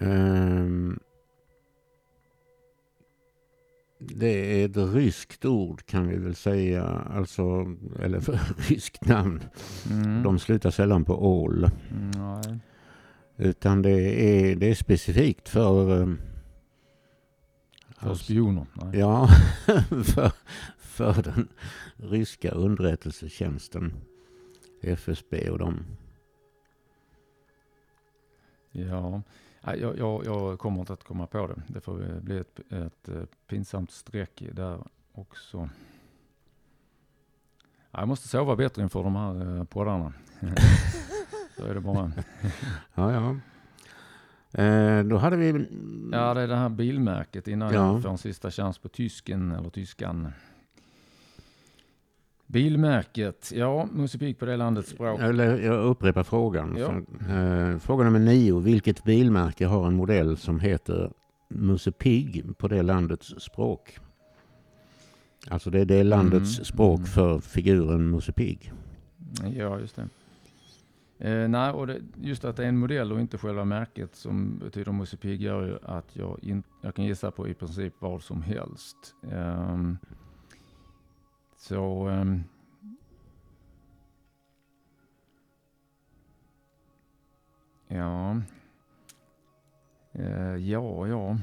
Um, 0.00 0.98
det 3.98 4.62
är 4.62 4.66
ett 4.66 4.94
ryskt 4.94 5.44
ord 5.44 5.86
kan 5.86 6.08
vi 6.08 6.16
väl 6.16 6.34
säga, 6.34 6.84
alltså, 6.84 7.42
eller 8.00 8.20
ryskt 8.68 9.04
namn. 9.04 9.42
Mm. 9.90 10.22
De 10.22 10.38
slutar 10.38 10.70
sällan 10.70 11.04
på 11.04 11.26
ål. 11.26 11.70
Mm, 11.90 12.60
utan 13.36 13.82
det 13.82 13.90
är, 13.90 14.56
det 14.56 14.70
är 14.70 14.74
specifikt 14.74 15.48
för... 15.48 15.90
Um, 15.90 16.20
för 17.98 18.14
spioner? 18.14 18.66
Nej. 18.72 18.98
Ja, 18.98 19.28
för, 20.04 20.32
för 20.78 21.22
den 21.22 21.48
ryska 21.96 22.50
underrättelsetjänsten. 22.50 23.92
FSB 24.82 25.50
och 25.50 25.58
dem. 25.58 25.84
Ja, 28.70 29.22
jag, 29.62 29.98
jag, 29.98 30.24
jag, 30.24 30.58
kommer 30.58 30.80
inte 30.80 30.92
att 30.92 31.04
komma 31.04 31.26
på 31.26 31.46
det. 31.46 31.62
Det 31.66 31.80
får 31.80 32.20
bli 32.20 32.38
ett, 32.38 32.60
ett, 32.72 33.08
eh, 33.08 33.22
pinsamt 33.46 33.90
streck 33.90 34.42
där 34.52 34.84
också. 35.12 35.68
Jag 37.90 38.08
måste 38.08 38.28
sova 38.28 38.56
bättre 38.56 38.82
inför 38.82 39.02
de 39.02 39.16
här 39.16 39.58
eh, 39.58 39.64
poddarna. 39.64 40.12
Så 41.56 41.66
är 41.66 41.74
det 41.74 41.80
bara. 41.80 42.12
ja, 42.94 43.12
ja. 43.12 43.36
Eh, 44.62 45.04
då 45.04 45.16
hade 45.16 45.36
vi... 45.36 45.66
Ja, 46.12 46.34
det 46.34 46.40
är 46.40 46.48
det 46.48 46.56
här 46.56 46.68
bilmärket 46.68 47.48
innan 47.48 47.74
ja. 47.74 47.92
jag 47.92 48.02
får 48.02 48.10
en 48.10 48.18
sista 48.18 48.50
chans 48.50 48.78
på 48.78 48.88
tysken 48.88 49.52
eller 49.52 49.70
tyskan. 49.70 50.32
Bilmärket, 52.46 53.52
ja, 53.54 53.88
Musse 53.92 54.18
Pigg 54.18 54.38
på 54.38 54.44
det 54.44 54.56
landets 54.56 54.90
språk. 54.90 55.20
Eller, 55.20 55.58
jag 55.58 55.84
upprepar 55.84 56.22
frågan. 56.22 56.76
Ja. 56.78 56.92
Eh, 57.34 57.78
fråga 57.78 58.04
nummer 58.04 58.18
nio. 58.18 58.58
Vilket 58.60 59.04
bilmärke 59.04 59.66
har 59.66 59.86
en 59.86 59.94
modell 59.94 60.36
som 60.36 60.60
heter 60.60 61.10
Musse 61.48 61.92
Pigg 61.92 62.58
på 62.58 62.68
det 62.68 62.82
landets 62.82 63.34
språk? 63.38 63.98
Alltså 65.48 65.70
det 65.70 65.80
är 65.80 65.84
det 65.84 66.02
landets 66.02 66.58
Mm, 66.58 66.64
språk 66.64 66.98
mm. 66.98 67.06
för 67.06 67.40
figuren 67.40 68.10
Musse 68.10 68.32
Pigg. 68.32 68.72
Ja, 69.56 69.80
just 69.80 69.96
det. 69.96 70.08
Eh, 71.18 71.48
nej, 71.48 71.70
och 71.70 71.86
det, 71.86 72.00
just 72.16 72.44
att 72.44 72.56
det 72.56 72.64
är 72.64 72.68
en 72.68 72.78
modell 72.78 73.12
och 73.12 73.20
inte 73.20 73.38
själva 73.38 73.64
märket 73.64 74.14
som 74.14 74.58
betyder 74.58 74.92
Musse 74.92 75.16
Pigg 75.16 75.42
gör 75.42 75.66
ju 75.66 75.78
att 75.82 76.16
jag, 76.16 76.38
in, 76.42 76.62
jag 76.82 76.94
kan 76.94 77.04
gissa 77.04 77.30
på 77.30 77.48
i 77.48 77.54
princip 77.54 77.94
vad 77.98 78.22
som 78.22 78.42
helst. 78.42 79.14
Ehm, 79.32 79.98
så... 81.56 82.08
ehm, 82.08 82.42
ja... 87.88 88.36
Eh, 90.12 90.56
ja, 90.56 91.06
ja. 91.06 91.36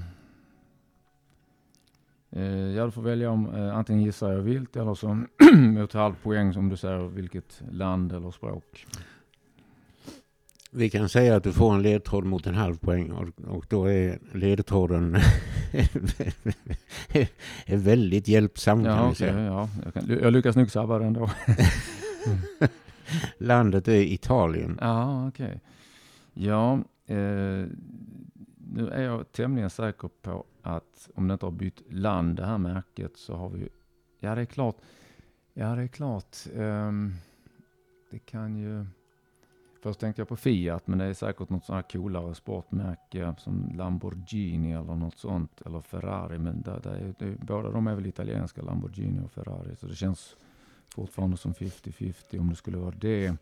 Eh, 2.29 2.45
ja, 2.45 2.85
du 2.85 2.91
får 2.91 3.01
välja 3.01 3.31
om 3.31 3.55
eh, 3.55 3.77
antingen 3.77 4.03
gissar 4.03 4.31
jag 4.31 4.41
vilt 4.41 4.75
eller 4.75 4.93
så 4.93 5.07
mot 5.55 5.93
halv 5.93 6.15
poäng 6.23 6.53
som 6.53 6.69
du 6.69 6.77
säger 6.77 7.07
vilket 7.07 7.63
land 7.71 8.13
eller 8.13 8.31
språk. 8.31 8.87
Vi 10.75 10.89
kan 10.89 11.09
säga 11.09 11.35
att 11.35 11.43
du 11.43 11.53
får 11.53 11.73
en 11.75 11.81
ledtråd 11.81 12.25
mot 12.25 12.47
en 12.47 12.55
halv 12.55 12.75
poäng 12.77 13.11
och, 13.11 13.27
och 13.55 13.65
då 13.69 13.85
är 13.85 14.19
ledtråden 14.33 15.15
är 17.65 17.77
väldigt 17.77 18.27
hjälpsam 18.27 18.83
kan 18.83 18.93
Ja, 18.93 19.03
vi 19.05 19.13
okej, 19.13 19.15
säga. 19.15 19.39
ja. 19.45 19.69
Jag, 19.83 19.93
kan, 19.93 20.19
jag 20.21 20.33
lyckas 20.33 20.55
nog 20.55 20.71
sabba 20.71 20.99
den 20.99 21.13
då. 21.13 21.29
Landet 23.37 23.87
är 23.87 24.01
Italien. 24.01 24.77
Ja, 24.81 25.27
okej. 25.27 25.59
Ja, 26.33 26.73
eh, 27.05 27.65
nu 28.75 28.89
är 28.91 29.01
jag 29.03 29.31
tämligen 29.31 29.69
säker 29.69 30.09
på 30.21 30.43
att 30.61 31.09
om 31.15 31.27
det 31.27 31.33
inte 31.33 31.45
har 31.45 31.51
bytt 31.51 31.81
land 31.89 32.35
det 32.35 32.45
här 32.45 32.57
märket 32.57 33.11
så 33.17 33.35
har 33.35 33.49
vi 33.49 33.69
Ja, 34.19 34.35
det 34.35 34.41
är 34.41 34.45
klart. 34.45 34.75
Ja, 35.53 35.75
det 35.75 35.81
är 35.83 35.87
klart. 35.87 36.37
ehm, 36.55 37.13
det 38.11 38.19
kan 38.19 38.55
ju... 38.57 38.85
Först 39.83 39.99
tänkte 39.99 40.21
jag 40.21 40.27
på 40.27 40.35
Fiat, 40.35 40.87
men 40.87 40.97
det 40.97 41.05
är 41.05 41.13
säkert 41.13 41.49
något 41.49 41.65
sånt 41.65 41.75
här 41.75 41.81
coolare 41.81 42.35
sportmärke 42.35 43.33
som 43.37 43.71
Lamborghini 43.75 44.71
eller 44.71 44.95
något 44.95 45.17
sånt. 45.17 45.61
Eller 45.65 45.81
Ferrari, 45.81 46.37
men 46.37 46.61
det, 46.61 46.79
det 46.83 46.89
är, 46.89 47.13
det, 47.19 47.37
båda 47.41 47.71
de 47.71 47.87
är 47.87 47.95
väl 47.95 48.05
italienska, 48.05 48.61
Lamborghini 48.61 49.25
och 49.25 49.31
Ferrari. 49.31 49.75
Så 49.75 49.87
det 49.87 49.95
känns 49.95 50.35
fortfarande 50.95 51.37
som 51.37 51.53
50-50 51.53 52.39
om 52.39 52.49
det 52.49 52.55
skulle 52.55 52.77
vara 52.77 52.95
det. 52.97 53.35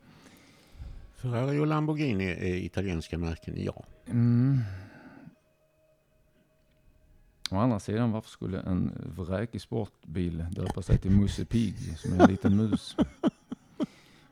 Ferrari 1.15 1.60
och 1.60 1.67
Lamborghini 1.67 2.25
är 2.25 2.56
italienska 2.56 3.17
märken, 3.17 3.54
ja. 3.58 3.84
Mm. 4.06 4.60
Å 7.51 7.58
andra 7.58 7.80
sidan, 7.80 8.12
varför 8.12 8.30
skulle 8.30 8.60
en 8.60 9.13
vräkig 9.17 9.62
sportbil 9.62 10.45
döpa 10.51 10.82
sig 10.82 10.97
till 10.97 11.12
Musse 11.12 11.45
Pigg, 11.45 11.97
som 11.97 12.13
är 12.13 12.23
en 12.23 12.30
liten 12.30 12.58
mus? 12.58 12.95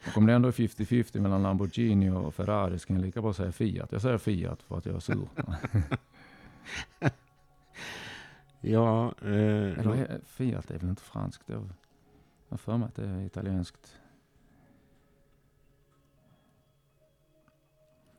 Och 0.07 0.17
om 0.17 0.25
det 0.25 0.33
ändå 0.33 0.47
är 0.47 0.51
50-50 0.51 1.19
mellan 1.19 1.43
Lamborghini 1.43 2.09
och 2.09 2.33
Ferrari 2.35 2.79
så 2.79 2.87
kan 2.87 2.95
jag 2.95 3.05
lika 3.05 3.21
bra 3.21 3.33
säga 3.33 3.51
Fiat. 3.51 3.91
Jag 3.91 4.01
säger 4.01 4.17
Fiat 4.17 4.63
för 4.63 4.77
att 4.77 4.85
jag 4.85 4.95
är 4.95 4.99
sur. 4.99 5.27
Ja, 8.61 9.13
eh, 9.21 9.27
Eller 9.79 9.95
är- 9.95 10.21
Fiat 10.25 10.71
är 10.71 10.79
väl 10.79 10.89
inte 10.89 11.01
franskt? 11.01 11.43
Jag 11.49 11.69
har 12.49 12.57
för 12.57 12.77
mig 12.77 12.87
att 12.87 12.95
det 12.95 13.05
är 13.07 13.21
italienskt. 13.25 13.95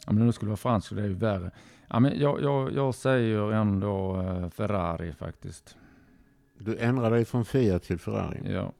Om 0.07 0.27
det 0.27 0.33
skulle 0.33 0.49
vara 0.49 0.57
franskt 0.57 0.89
så 0.89 0.95
det 0.95 1.03
är 1.03 1.07
ju 1.09 1.15
värre. 1.15 1.51
Ja, 1.89 2.01
men 2.01 2.19
jag, 2.21 2.43
jag, 2.43 2.73
jag 2.73 2.95
säger 2.95 3.53
ändå 3.53 4.21
eh, 4.23 4.51
Ferrari 4.51 5.13
faktiskt. 5.13 5.77
du 6.59 6.79
ändrar 6.79 7.11
dig 7.11 7.25
från 7.25 7.45
Fiat 7.45 7.83
till 7.83 7.99
Ferrari. 7.99 8.53
Ja. 8.53 8.73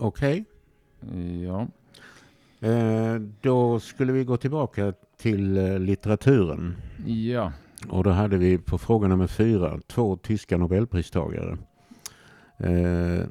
Okej. 0.00 0.44
Ja. 1.44 1.66
Eh, 2.68 3.14
då 3.40 3.80
skulle 3.80 4.12
vi 4.12 4.24
gå 4.24 4.36
tillbaka 4.36 4.92
till 5.16 5.56
eh, 5.56 5.78
litteraturen. 5.78 6.76
Ja. 7.06 7.52
Och 7.88 8.04
då 8.04 8.10
hade 8.10 8.36
vi 8.36 8.58
på 8.58 8.78
fråga 8.78 9.08
nummer 9.08 9.26
fyra 9.26 9.80
två 9.86 10.16
tyska 10.16 10.56
nobelpristagare. 10.56 11.58
Eh, 12.58 13.22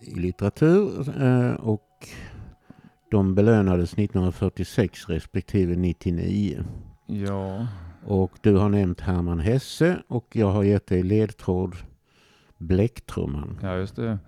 I 0.00 0.14
litteratur 0.14 1.10
och 1.60 2.08
de 3.10 3.34
belönades 3.34 3.92
1946 3.92 5.08
respektive 5.08 5.76
99. 5.76 6.64
Ja. 7.06 7.66
Och 8.06 8.32
du 8.40 8.56
har 8.56 8.68
nämnt 8.68 9.00
Hermann 9.00 9.40
Hesse 9.40 10.02
och 10.08 10.26
jag 10.32 10.50
har 10.50 10.62
gett 10.62 10.86
dig 10.86 11.02
ledtråd 11.02 11.76
Bläcktrumman. 12.58 13.58
Ja, 13.62 13.76
just 13.76 13.96
det. 13.96 14.18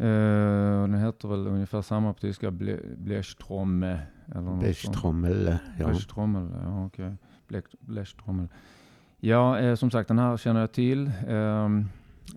Uh, 0.00 0.80
den 0.82 0.94
heter 0.94 1.28
väl 1.28 1.46
ungefär 1.46 1.82
samma 1.82 2.12
på 2.12 2.20
tyska, 2.20 2.50
Ble, 2.50 2.80
Blechtromme. 2.96 3.98
Blechtrommel. 4.58 5.58
Ja. 5.78 5.86
Blechtrommel, 5.86 6.48
ja 6.64 6.86
okej. 6.86 7.14
Blech- 7.48 7.76
Blechtrommel. 7.80 8.48
Ja, 9.20 9.58
eh, 9.58 9.74
som 9.74 9.90
sagt 9.90 10.08
den 10.08 10.18
här 10.18 10.36
känner 10.36 10.60
jag 10.60 10.72
till. 10.72 11.10
Ehm, 11.28 11.88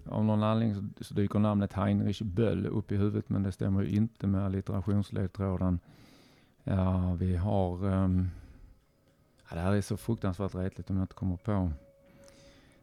av 0.06 0.26
någon 0.26 0.44
anledning 0.44 0.76
så, 0.76 1.04
så 1.04 1.14
dyker 1.14 1.40
namnet 1.40 1.74
Heinrich 1.74 2.22
Böll 2.22 2.66
upp 2.66 2.92
i 2.92 2.98
huvudet 2.98 3.30
men 3.30 3.44
det 3.44 3.52
stämmer 3.52 3.82
ju 3.82 3.90
inte 3.90 4.28
med 4.28 4.46
alliterationsledtråden. 4.46 5.80
Ja, 6.64 7.14
vi 7.20 7.36
har... 7.36 7.90
ehm, 7.92 8.30
ja, 9.50 9.56
det 9.56 9.62
här 9.62 9.74
är 9.74 9.82
så 9.82 9.98
fruktansvärt 9.98 10.56
retligt 10.56 10.90
om 10.90 10.96
jag 10.96 11.04
inte 11.04 11.16
kommer 11.16 11.38
på. 11.38 11.72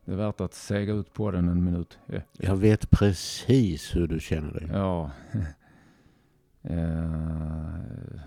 Det 0.06 0.12
är 0.12 0.16
värt 0.16 0.40
att 0.40 0.54
sega 0.54 0.92
ut 0.92 1.12
på 1.14 1.30
den 1.30 1.48
en 1.48 1.64
minut. 1.64 1.98
Jag 2.32 2.56
vet 2.56 2.90
precis 2.90 3.96
hur 3.96 4.06
du 4.06 4.20
känner 4.20 4.52
dig. 4.52 4.68
Ja. 4.72 5.10
Eh, 6.68 8.20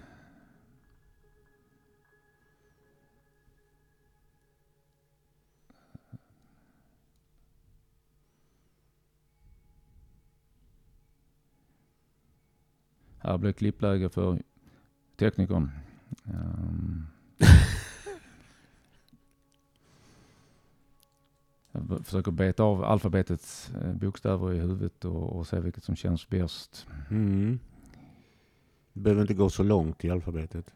Här 13.20 13.38
blir 13.38 13.52
klippläge 13.52 14.10
för 14.10 14.42
teknikern. 15.18 15.72
Ehm. 16.26 17.08
försöker 22.04 22.32
beta 22.32 22.64
av 22.64 22.84
alfabetets 22.84 23.72
eh, 23.82 23.94
bokstäver 23.94 24.54
i 24.54 24.60
huvudet 24.60 25.06
och, 25.06 25.36
och 25.36 25.48
se 25.48 25.60
vilket 25.60 25.84
som 25.84 25.96
känns 25.96 26.30
bäst. 26.30 26.88
Mm. 27.10 27.60
Du 28.94 29.02
behöver 29.02 29.22
inte 29.22 29.34
gå 29.34 29.50
så 29.50 29.64
långt 29.64 30.06
i 30.06 30.10
alfabetet. 30.10 30.74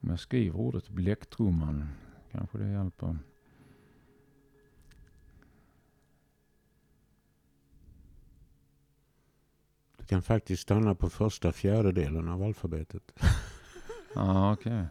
Om 0.00 0.10
jag 0.10 0.20
skriver 0.20 0.58
ordet 0.58 0.88
bläcktrumman 0.88 1.88
kanske 2.30 2.58
det 2.58 2.70
hjälper. 2.70 3.18
Kan 10.10 10.22
faktiskt 10.22 10.62
stanna 10.62 10.94
på 10.94 11.10
första 11.10 11.52
fjärdedelen 11.52 12.28
av 12.28 12.42
alfabetet. 12.42 13.12
Ja, 14.14 14.52
okej. 14.52 14.84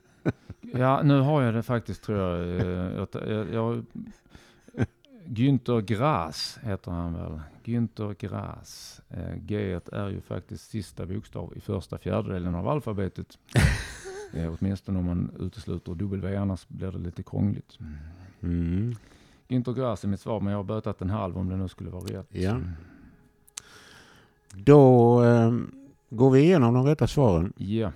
Ja, 0.61 1.01
nu 1.03 1.19
har 1.19 1.41
jag 1.41 1.53
det 1.53 1.63
faktiskt 1.63 2.03
tror 2.03 2.17
jag. 2.17 2.59
Eh, 2.59 2.67
Jag, 2.67 3.07
jag, 3.13 3.53
jag, 3.53 3.85
Günther 5.25 5.81
Grass 5.81 6.59
heter 6.63 6.91
han 6.91 7.13
väl. 7.13 7.39
Günther 7.63 8.15
Grass. 8.19 9.01
Eh, 9.09 9.35
G 9.35 9.79
är 9.91 10.09
ju 10.09 10.21
faktiskt 10.21 10.69
sista 10.69 11.05
bokstav 11.05 11.53
i 11.55 11.59
första 11.59 11.97
fjärdedelen 11.97 12.55
av 12.55 12.67
alfabetet. 12.67 13.37
Eh, 14.33 14.55
åtminstone 14.59 14.99
om 14.99 15.05
man 15.05 15.31
utesluter 15.39 15.95
W, 15.95 16.37
annars 16.37 16.67
blir 16.67 16.91
det 16.91 16.97
lite 16.97 17.23
krångligt. 17.23 17.77
Mm. 18.41 18.95
Günther 19.47 19.73
Grass 19.73 20.03
är 20.03 20.07
mitt 20.07 20.19
svar, 20.19 20.39
men 20.39 20.51
jag 20.51 20.59
har 20.59 20.63
bötat 20.63 21.01
en 21.01 21.09
halv 21.09 21.37
om 21.37 21.49
det 21.49 21.57
nu 21.57 21.67
skulle 21.67 21.89
vara 21.89 22.03
rätt. 22.03 22.27
Ja. 22.29 22.61
Då 24.53 25.23
eh, 25.23 25.51
går 26.09 26.31
vi 26.31 26.39
igenom 26.39 26.73
de 26.73 26.85
rätta 26.85 27.07
svaren. 27.07 27.53
Ja. 27.57 27.91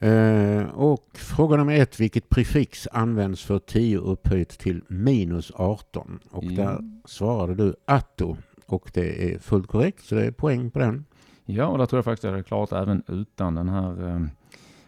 Eh, 0.00 0.62
och 0.64 1.08
fråga 1.14 1.56
nummer 1.56 1.74
ett. 1.80 2.00
Vilket 2.00 2.28
prefix 2.28 2.88
används 2.92 3.42
för 3.44 3.58
10 3.58 3.98
upphöjt 3.98 4.48
till 4.58 4.82
minus 4.88 5.52
18? 5.54 6.18
Och 6.30 6.44
Ja. 6.44 6.62
där 6.62 6.78
svarade 7.04 7.54
du 7.54 7.74
atto. 7.84 8.36
Och 8.66 8.90
det 8.94 9.34
är 9.34 9.38
fullt 9.38 9.66
korrekt, 9.66 10.04
så 10.04 10.14
det 10.14 10.26
är 10.26 10.30
poäng 10.30 10.70
på 10.70 10.78
den. 10.78 11.04
Ja, 11.44 11.66
och 11.66 11.78
där 11.78 11.86
tror 11.86 11.98
jag 11.98 12.04
faktiskt 12.04 12.24
att 12.24 12.28
jag 12.28 12.32
hade 12.32 12.44
klarat 12.44 12.72
även 12.72 13.02
utan 13.08 13.54
den 13.54 13.68
här 13.68 14.08
eh, 14.08 14.22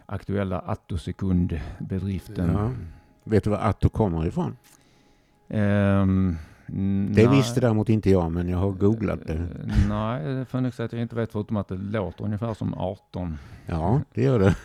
aktuella 0.05 0.59
attosekundbedriften. 0.59 2.49
Ja. 2.53 2.71
Vet 3.23 3.43
du 3.43 3.49
var 3.49 3.57
atto 3.57 3.89
kommer 3.89 4.27
ifrån? 4.27 4.57
Um, 5.47 6.37
det 6.67 7.25
nej. 7.25 7.27
visste 7.27 7.59
däremot 7.59 7.89
inte 7.89 8.09
jag, 8.09 8.31
men 8.31 8.49
jag 8.49 8.57
har 8.57 8.71
googlat 8.71 9.27
det. 9.27 9.33
Eh, 9.33 9.87
nej, 9.89 10.23
det 10.23 10.71
säga 10.71 10.85
att 10.85 10.93
jag 10.93 11.01
inte 11.01 11.15
vet 11.15 11.31
förutom 11.31 11.57
att 11.57 11.67
det 11.67 11.77
låter 11.77 12.25
ungefär 12.25 12.53
som 12.53 12.73
18. 12.73 13.37
Ja, 13.65 14.01
det 14.13 14.21
gör 14.21 14.39
det. 14.39 14.55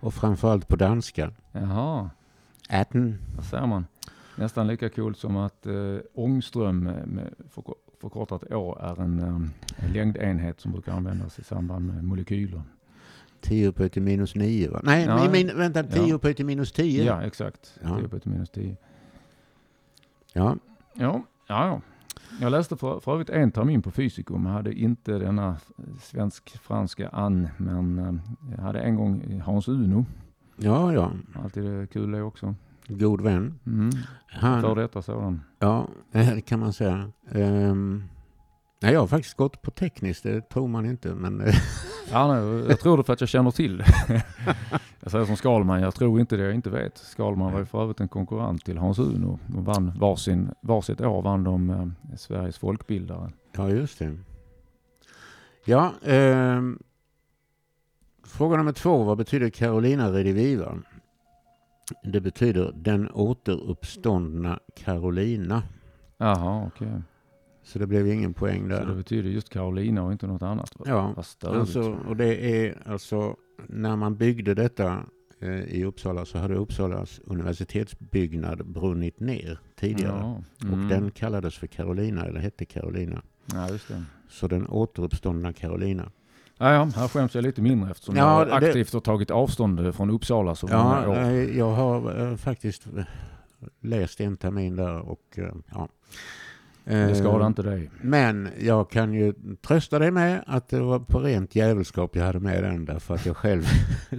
Och 0.00 0.14
framförallt 0.14 0.68
på 0.68 0.76
danska. 0.76 1.32
Jaha. 1.52 2.10
Atten. 2.68 3.18
Vad 3.36 3.44
säger 3.44 3.66
man? 3.66 3.86
Nästan 4.36 4.66
lika 4.66 4.88
coolt 4.88 5.18
som 5.18 5.36
att 5.36 5.66
eh, 5.66 5.96
ångström 6.14 6.84
med 6.84 7.34
förkortat 8.00 8.52
Å 8.52 8.78
är 8.80 9.00
en 9.02 9.20
um, 9.22 9.50
längdenhet 9.92 10.60
som 10.60 10.72
brukar 10.72 10.92
användas 10.92 11.38
i 11.38 11.44
samband 11.44 11.86
med 11.86 12.04
molekyler. 12.04 12.62
10 13.40 13.68
upphöjt 13.68 13.92
till 13.92 14.02
minus 14.02 14.34
9 14.34 14.70
va? 14.70 14.80
Nej, 14.82 15.04
ja, 15.04 15.30
min, 15.32 15.56
vänta, 15.56 15.82
10 15.82 16.06
ja. 16.06 16.14
upphöjt 16.14 16.36
till 16.36 16.46
minus 16.46 16.72
10? 16.72 17.04
Ja, 17.04 17.22
exakt. 17.22 17.78
Ja. 17.82 17.96
10 17.96 18.04
upphöjt 18.04 18.22
till 18.22 18.32
minus 18.32 18.50
10. 18.50 18.76
Ja. 20.32 20.56
Ja, 20.98 21.22
ja, 21.46 21.66
ja. 21.66 21.80
Jag 22.40 22.50
läste 22.50 22.76
för, 22.76 23.00
för 23.00 23.12
övrigt 23.12 23.30
en 23.30 23.52
termin 23.52 23.82
på 23.82 23.90
fysikum. 23.90 24.46
Jag 24.46 24.52
hade 24.52 24.72
inte 24.72 25.18
denna 25.18 25.56
svensk-franska 26.02 27.08
an, 27.08 27.48
men 27.56 27.98
um, 27.98 28.20
jag 28.56 28.62
hade 28.62 28.80
en 28.80 28.96
gång 28.96 29.40
Hans 29.40 29.68
Uno. 29.68 30.06
Ja, 30.56 30.92
ja. 30.92 31.10
Alltid 31.44 31.90
kul 31.90 32.12
det 32.12 32.22
också. 32.22 32.54
God 32.88 33.20
vän. 33.20 33.58
Mm. 33.66 33.90
Han, 34.26 34.60
för 34.60 34.74
detta 34.74 35.02
sådan. 35.02 35.40
Ja, 35.58 35.88
det 36.12 36.40
kan 36.40 36.60
man 36.60 36.72
säga. 36.72 37.12
Um, 37.30 38.04
nej, 38.82 38.92
jag 38.92 39.00
har 39.00 39.06
faktiskt 39.06 39.36
gått 39.36 39.62
på 39.62 39.70
tekniskt, 39.70 40.22
det 40.22 40.48
tror 40.48 40.68
man 40.68 40.86
inte. 40.86 41.14
Men 41.14 41.42
ja, 42.10 42.34
nej, 42.34 42.64
jag 42.68 42.80
tror 42.80 42.96
det 42.96 43.04
för 43.04 43.12
att 43.12 43.20
jag 43.20 43.28
känner 43.28 43.50
till 43.50 43.84
Jag 45.06 45.10
säger 45.10 45.24
som 45.24 45.36
Skalman, 45.36 45.80
jag 45.80 45.94
tror 45.94 46.20
inte 46.20 46.36
det 46.36 46.42
jag 46.42 46.54
inte 46.54 46.70
vet. 46.70 46.98
Skalman 46.98 47.52
var 47.52 47.58
ju 47.58 47.66
för 47.66 47.82
övrigt 47.82 48.00
en 48.00 48.08
konkurrent 48.08 48.64
till 48.64 48.78
Hans 48.78 48.98
Uno. 48.98 49.38
De 49.46 49.64
vann 49.64 49.92
varsin, 49.98 50.50
varsitt 50.60 51.00
år 51.00 51.22
vann 51.22 51.44
de 51.44 51.70
eh, 51.70 52.16
Sveriges 52.16 52.58
folkbildare. 52.58 53.30
Ja, 53.52 53.70
just 53.70 53.98
det. 53.98 54.16
Ja, 55.64 55.92
eh, 56.02 56.62
fråga 58.24 58.56
nummer 58.56 58.72
två. 58.72 59.04
Vad 59.04 59.18
betyder 59.18 59.50
Carolina 59.50 60.12
Rediviva? 60.12 60.78
Det 62.02 62.20
betyder 62.20 62.72
den 62.74 63.10
återuppståndna 63.10 64.60
Carolina. 64.76 65.62
Jaha, 66.16 66.66
okej. 66.66 66.88
Okay. 66.88 67.00
Så 67.66 67.78
det 67.78 67.86
blev 67.86 68.08
ingen 68.08 68.34
poäng 68.34 68.68
där. 68.68 68.80
Så 68.80 68.88
det 68.88 68.94
betyder 68.94 69.30
just 69.30 69.48
Carolina 69.48 70.02
och 70.02 70.12
inte 70.12 70.26
något 70.26 70.42
annat? 70.42 70.72
Ja, 70.84 71.14
alltså, 71.16 71.98
och 72.08 72.16
det 72.16 72.66
är 72.66 72.82
alltså 72.86 73.36
när 73.66 73.96
man 73.96 74.16
byggde 74.16 74.54
detta 74.54 75.02
eh, 75.40 75.60
i 75.60 75.84
Uppsala 75.84 76.24
så 76.24 76.38
hade 76.38 76.54
Uppsalas 76.54 77.20
universitetsbyggnad 77.24 78.66
brunnit 78.66 79.20
ner 79.20 79.58
tidigare. 79.76 80.18
Ja, 80.20 80.42
mm. 80.68 80.82
Och 80.82 80.88
den 80.88 81.10
kallades 81.10 81.58
för 81.58 81.66
Carolina, 81.66 82.24
eller 82.24 82.40
hette 82.40 82.64
Carolina. 82.64 83.22
Ja, 83.46 83.68
just 83.68 83.88
det. 83.88 84.04
Så 84.28 84.48
den 84.48 84.66
återuppståndna 84.66 85.52
Carolina. 85.52 86.10
Ja, 86.58 86.72
ja, 86.72 86.84
här 86.84 87.08
skäms 87.08 87.34
jag 87.34 87.42
lite 87.42 87.62
mindre 87.62 87.90
eftersom 87.90 88.16
ja, 88.16 88.46
jag 88.48 88.64
aktivt 88.64 88.92
det... 88.92 88.96
har 88.96 89.00
tagit 89.00 89.30
avstånd 89.30 89.94
från 89.94 90.10
Uppsala 90.10 90.54
så 90.54 90.68
ja, 90.70 91.08
år. 91.08 91.16
Jag 91.34 91.70
har 91.70 92.26
äh, 92.30 92.36
faktiskt 92.36 92.86
läst 93.80 94.20
en 94.20 94.36
termin 94.36 94.76
där 94.76 94.98
och 94.98 95.38
äh, 95.38 95.44
ja. 95.70 95.88
Det 96.86 97.14
skadar 97.14 97.46
inte 97.46 97.62
dig. 97.62 97.90
Men 98.00 98.48
jag 98.60 98.90
kan 98.90 99.14
ju 99.14 99.34
trösta 99.66 99.98
dig 99.98 100.10
med 100.10 100.44
att 100.46 100.68
det 100.68 100.80
var 100.80 100.98
på 100.98 101.18
rent 101.18 101.56
jävelskap 101.56 102.16
jag 102.16 102.24
hade 102.24 102.40
med 102.40 102.62
den 102.62 102.84
därför 102.84 103.14
att 103.14 103.26
jag 103.26 103.36
själv, 103.36 103.62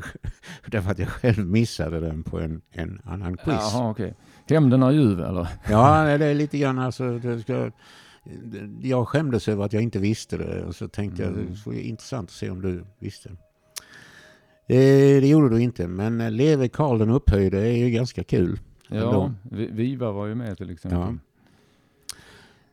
därför 0.68 0.92
att 0.92 1.00
jag 1.00 1.08
själv 1.08 1.48
missade 1.48 2.00
den 2.00 2.24
på 2.24 2.40
en, 2.40 2.62
en 2.72 3.02
annan 3.04 3.38
quiz. 3.38 3.56
Jaha, 3.74 3.90
okej. 3.90 4.06
Okay. 4.06 4.56
Hämnden 4.56 4.84
är 4.84 4.92
ljuv 4.92 5.20
eller? 5.20 5.48
Ja, 5.70 6.18
det 6.18 6.26
är 6.26 6.34
lite 6.34 6.58
grann 6.58 6.80
alltså. 6.80 7.20
Det 7.20 7.40
ska, 7.40 7.72
jag 8.82 9.08
skämdes 9.08 9.48
över 9.48 9.66
att 9.66 9.74
jag 9.74 9.84
inte 9.84 10.00
visste 10.00 10.38
det 10.38 10.64
och 10.64 10.76
så 10.76 10.88
tänkte 10.88 11.24
mm. 11.24 11.40
jag 11.40 11.50
det 11.50 11.56
skulle 11.56 11.82
intressant 11.82 12.30
att 12.30 12.36
se 12.36 12.50
om 12.50 12.62
du 12.62 12.86
visste. 13.00 13.30
Det, 14.68 15.20
det 15.20 15.28
gjorde 15.28 15.50
du 15.56 15.62
inte, 15.62 15.88
men 15.88 16.36
Leve 16.36 16.68
Karl 16.68 17.00
den 17.00 17.10
upphöjde 17.10 17.60
är 17.60 17.78
ju 17.78 17.90
ganska 17.90 18.24
kul. 18.24 18.60
Ja, 18.88 19.34
Viva 19.52 20.12
var 20.12 20.26
ju 20.26 20.36
med 20.36 20.58
till 20.58 20.70
exempel. 20.70 21.00
Ja. 21.00 21.16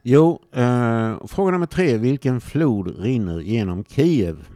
Jo, 0.07 0.41
eh, 0.53 1.27
fråga 1.27 1.51
nummer 1.51 1.67
tre. 1.67 1.97
Vilken 1.97 2.41
flod 2.41 2.99
rinner 2.99 3.41
genom 3.41 3.85
Kiev? 3.85 4.49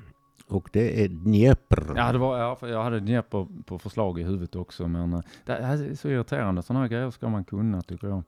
Och 0.49 0.69
det 0.73 1.05
är 1.05 1.09
Dnepr. 1.09 1.93
Ja, 1.97 2.13
det 2.13 2.19
var, 2.19 2.39
ja, 2.39 2.59
jag 2.61 2.83
hade 2.83 3.01
Dnepr 3.01 3.47
på 3.65 3.79
förslag 3.79 4.21
i 4.21 4.23
huvudet 4.23 4.57
också. 4.57 4.89
Men 4.89 5.13
eh, 5.13 5.21
det 5.45 5.53
är 5.53 5.95
så 5.95 6.09
irriterande. 6.09 6.63
Sådana 6.63 6.81
här 6.81 6.89
grejer 6.89 7.11
ska 7.11 7.29
man 7.29 7.45
kunna 7.45 7.83
tycker 7.83 8.09
jag. 8.09 8.23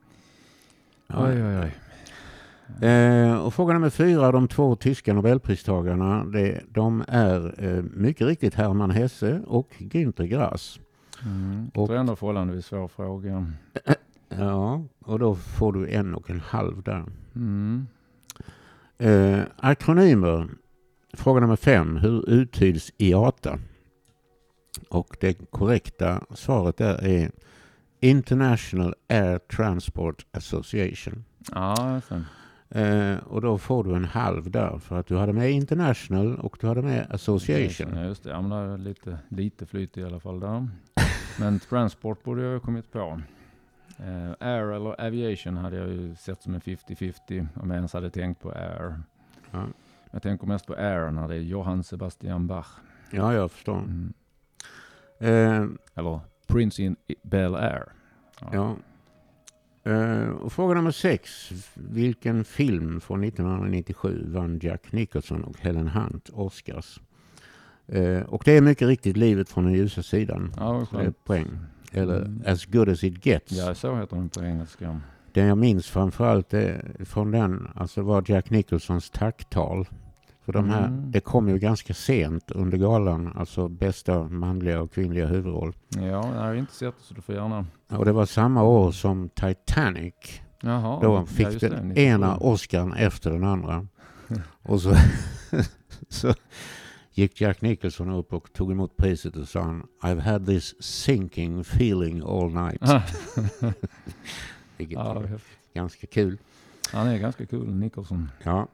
Oj, 1.08 1.44
oj, 1.44 1.58
oj. 1.58 2.88
Eh, 2.88 3.38
och 3.38 3.54
fråga 3.54 3.74
nummer 3.74 3.90
fyra, 3.90 4.32
de 4.32 4.48
två 4.48 4.76
tyska 4.76 5.14
nobelpristagarna, 5.14 6.24
det, 6.24 6.60
de 6.68 7.04
är 7.08 7.64
eh, 7.64 7.82
mycket 7.82 8.26
riktigt 8.26 8.54
Hermann 8.54 8.90
Hesse 8.90 9.40
och 9.46 9.68
Günter 9.78 10.24
Grass. 10.24 10.80
Mm, 11.24 11.70
och, 11.74 11.88
det 11.88 11.94
är 11.94 11.98
ändå 11.98 12.16
förhållandevis 12.16 12.66
svår 12.66 12.88
fråga. 12.88 13.52
Ja, 14.38 14.84
och 14.98 15.18
då 15.18 15.34
får 15.34 15.72
du 15.72 15.88
en 15.90 16.14
och 16.14 16.30
en 16.30 16.40
halv 16.40 16.82
där. 16.82 17.04
Mm. 17.34 17.86
Eh, 18.98 19.40
akronymer. 19.56 20.48
Fråga 21.12 21.40
nummer 21.40 21.56
fem. 21.56 21.96
Hur 21.96 22.30
uttyds 22.30 22.92
IATA? 22.96 23.58
Och 24.88 25.16
det 25.20 25.50
korrekta 25.50 26.24
svaret 26.34 26.76
där 26.76 27.04
är 27.04 27.30
International 28.00 28.94
Air 29.08 29.38
Transport 29.38 30.26
Association. 30.32 31.24
Ja, 31.52 32.00
eh, 32.68 33.16
och 33.16 33.40
då 33.40 33.58
får 33.58 33.84
du 33.84 33.94
en 33.94 34.04
halv 34.04 34.50
där 34.50 34.78
för 34.78 34.98
att 34.98 35.06
du 35.06 35.16
hade 35.16 35.32
med 35.32 35.50
International 35.50 36.36
och 36.36 36.56
du 36.60 36.66
hade 36.66 36.82
med 36.82 37.06
Association. 37.10 37.96
Ja, 37.96 38.04
just 38.04 38.24
det. 38.24 38.30
Ja, 38.30 38.42
men 38.42 38.70
det 38.70 38.76
lite, 38.76 39.18
lite 39.28 39.66
flyt 39.66 39.98
i 39.98 40.04
alla 40.04 40.20
fall 40.20 40.40
där. 40.40 40.68
Men 41.38 41.60
Transport 41.60 42.24
borde 42.24 42.42
jag 42.42 42.52
ha 42.52 42.60
kommit 42.60 42.92
på. 42.92 43.20
Uh, 44.02 44.32
air 44.40 44.72
eller 44.72 45.06
aviation 45.06 45.56
hade 45.56 45.76
jag 45.76 45.88
ju 45.88 46.14
sett 46.14 46.42
som 46.42 46.54
en 46.54 46.60
50-50 46.60 47.46
om 47.54 47.70
jag 47.70 47.76
ens 47.76 47.92
hade 47.92 48.10
tänkt 48.10 48.40
på 48.40 48.52
air. 48.52 49.00
Ja. 49.50 49.66
Jag 50.10 50.22
tänker 50.22 50.46
mest 50.46 50.66
på 50.66 50.74
air 50.74 51.10
när 51.10 51.28
det 51.28 51.34
är 51.34 51.40
Johann 51.40 51.84
Sebastian 51.84 52.46
Bach. 52.46 52.66
Ja, 53.10 53.34
jag 53.34 53.50
förstår. 53.50 53.78
Mm. 53.78 54.12
Uh, 55.22 55.68
eller 55.94 56.20
Prince 56.46 56.82
in 56.82 56.96
Bel 57.22 57.54
Air. 57.54 57.84
Ja. 58.40 58.48
ja. 58.52 58.76
Uh, 59.92 60.48
fråga 60.48 60.74
nummer 60.74 60.90
sex. 60.90 61.50
Vilken 61.74 62.44
film 62.44 63.00
från 63.00 63.24
1997 63.24 64.24
vann 64.26 64.58
Jack 64.62 64.92
Nicholson 64.92 65.44
och 65.44 65.60
Helen 65.60 65.88
Hunt 65.88 66.28
Oscars? 66.32 67.00
Och 68.26 68.42
det 68.44 68.56
är 68.56 68.60
mycket 68.60 68.88
riktigt 68.88 69.16
Livet 69.16 69.48
från 69.48 69.64
den 69.64 69.72
ljusa 69.72 70.02
sidan. 70.02 70.52
Ja, 70.56 70.86
det 70.90 70.98
är 70.98 71.10
poäng. 71.10 71.58
Eller 71.90 72.16
mm. 72.16 72.42
As 72.46 72.64
good 72.64 72.88
as 72.88 73.04
it 73.04 73.26
gets. 73.26 73.52
Ja, 73.52 73.74
så 73.74 73.96
heter 73.96 74.16
den 74.16 74.28
på 74.28 74.42
engelska. 74.44 75.00
Den 75.32 75.46
jag 75.46 75.58
minns 75.58 75.86
framförallt 75.86 76.54
är, 76.54 76.96
från 77.04 77.30
den 77.30 77.68
alltså 77.74 78.02
var 78.02 78.24
Jack 78.26 78.50
Nicholsons 78.50 79.10
tacktal. 79.10 79.86
För 80.44 80.52
de 80.52 80.70
här, 80.70 80.86
mm. 80.86 81.10
Det 81.10 81.20
kom 81.20 81.48
ju 81.48 81.58
ganska 81.58 81.94
sent 81.94 82.50
under 82.50 82.78
galan, 82.78 83.32
alltså 83.36 83.68
bästa 83.68 84.22
manliga 84.22 84.80
och 84.80 84.92
kvinnliga 84.92 85.26
huvudroll. 85.26 85.72
Ja, 85.88 86.02
jag 86.02 86.20
har 86.20 86.54
inte 86.54 86.72
sett 86.72 86.94
det 86.98 87.04
så 87.04 87.14
du 87.14 87.20
får 87.20 87.34
gärna. 87.34 87.66
Och 87.88 88.04
det 88.04 88.12
var 88.12 88.26
samma 88.26 88.62
år 88.62 88.92
som 88.92 89.28
Titanic. 89.28 90.14
Jaha, 90.60 91.00
Då 91.02 91.26
fick 91.26 91.62
ja, 91.62 91.68
den 91.68 91.98
ena 91.98 92.36
Oscarn 92.36 92.92
efter 92.92 93.30
den 93.30 93.44
andra. 93.44 93.86
och 94.62 94.80
så, 94.80 94.94
så 96.08 96.34
gick 97.12 97.40
Jack 97.40 97.60
Nicholson 97.60 98.10
upp 98.10 98.32
och 98.32 98.52
tog 98.52 98.72
emot 98.72 98.96
priset 98.96 99.36
och 99.36 99.48
sa 99.48 99.62
han, 99.62 99.86
I've 100.02 100.20
had 100.20 100.46
this 100.46 100.82
sinking 100.82 101.60
feeling 101.60 102.22
all 102.22 102.52
night. 102.52 102.82
Vilket 104.76 104.98
ja, 104.98 105.22
är 105.22 105.40
ganska 105.74 106.06
kul. 106.06 106.38
Han 106.92 107.06
är 107.06 107.18
ganska 107.18 107.46
kul, 107.46 107.74
Nicholson. 107.74 108.30
Ja. 108.42 108.68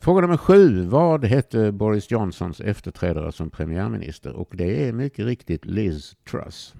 Fråga 0.00 0.20
nummer 0.20 0.36
sju. 0.36 0.86
Vad 0.86 1.24
hette 1.24 1.72
Boris 1.72 2.10
Johnsons 2.10 2.60
efterträdare 2.60 3.32
som 3.32 3.50
premiärminister? 3.50 4.32
Och 4.32 4.48
det 4.52 4.88
är 4.88 4.92
mycket 4.92 5.24
riktigt 5.24 5.64
Liz 5.64 6.16
Truss. 6.30 6.74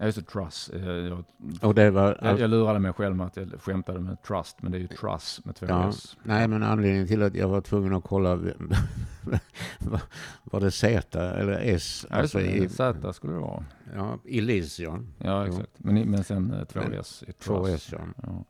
Ja, 0.00 0.06
just 0.06 0.18
det, 0.18 0.24
Truss. 0.24 0.68
Eh, 0.68 0.90
jag, 0.90 1.24
och 1.62 1.74
det 1.74 1.90
var, 1.90 2.18
jag, 2.22 2.40
jag 2.40 2.50
lurade 2.50 2.78
mig 2.78 2.92
själv 2.92 3.16
med 3.16 3.26
att 3.26 3.36
jag 3.36 3.48
skämtade 3.60 4.00
med 4.00 4.22
Trust, 4.22 4.62
men 4.62 4.72
det 4.72 4.78
är 4.78 4.80
ju 4.80 4.86
Truss 4.86 5.40
med 5.44 5.56
två 5.56 5.66
ja, 5.68 5.88
S. 5.88 6.16
Nej, 6.22 6.48
men 6.48 6.62
anledningen 6.62 7.06
till 7.06 7.22
att 7.22 7.34
jag 7.34 7.48
var 7.48 7.60
tvungen 7.60 7.94
att 7.94 8.04
kolla 8.04 8.36
var 10.44 10.60
det 10.60 10.70
Z 10.70 11.20
eller 11.20 11.52
S? 11.52 12.06
Ja, 12.10 12.16
alltså 12.16 12.40
i, 12.40 12.68
Z 12.68 13.12
skulle 13.12 13.32
det 13.32 13.38
vara. 13.38 13.64
Ja, 13.94 14.18
i 14.24 14.40
Liz, 14.40 14.80
ja. 14.80 14.98
Ja, 15.18 15.46
exakt. 15.46 15.70
Men, 15.76 16.10
men 16.10 16.24
sen 16.24 16.66
två 16.72 16.80
S. 17.00 17.24
Två 17.42 17.66
S, 17.66 17.88
ja. 17.92 17.98
ja. 18.22 18.44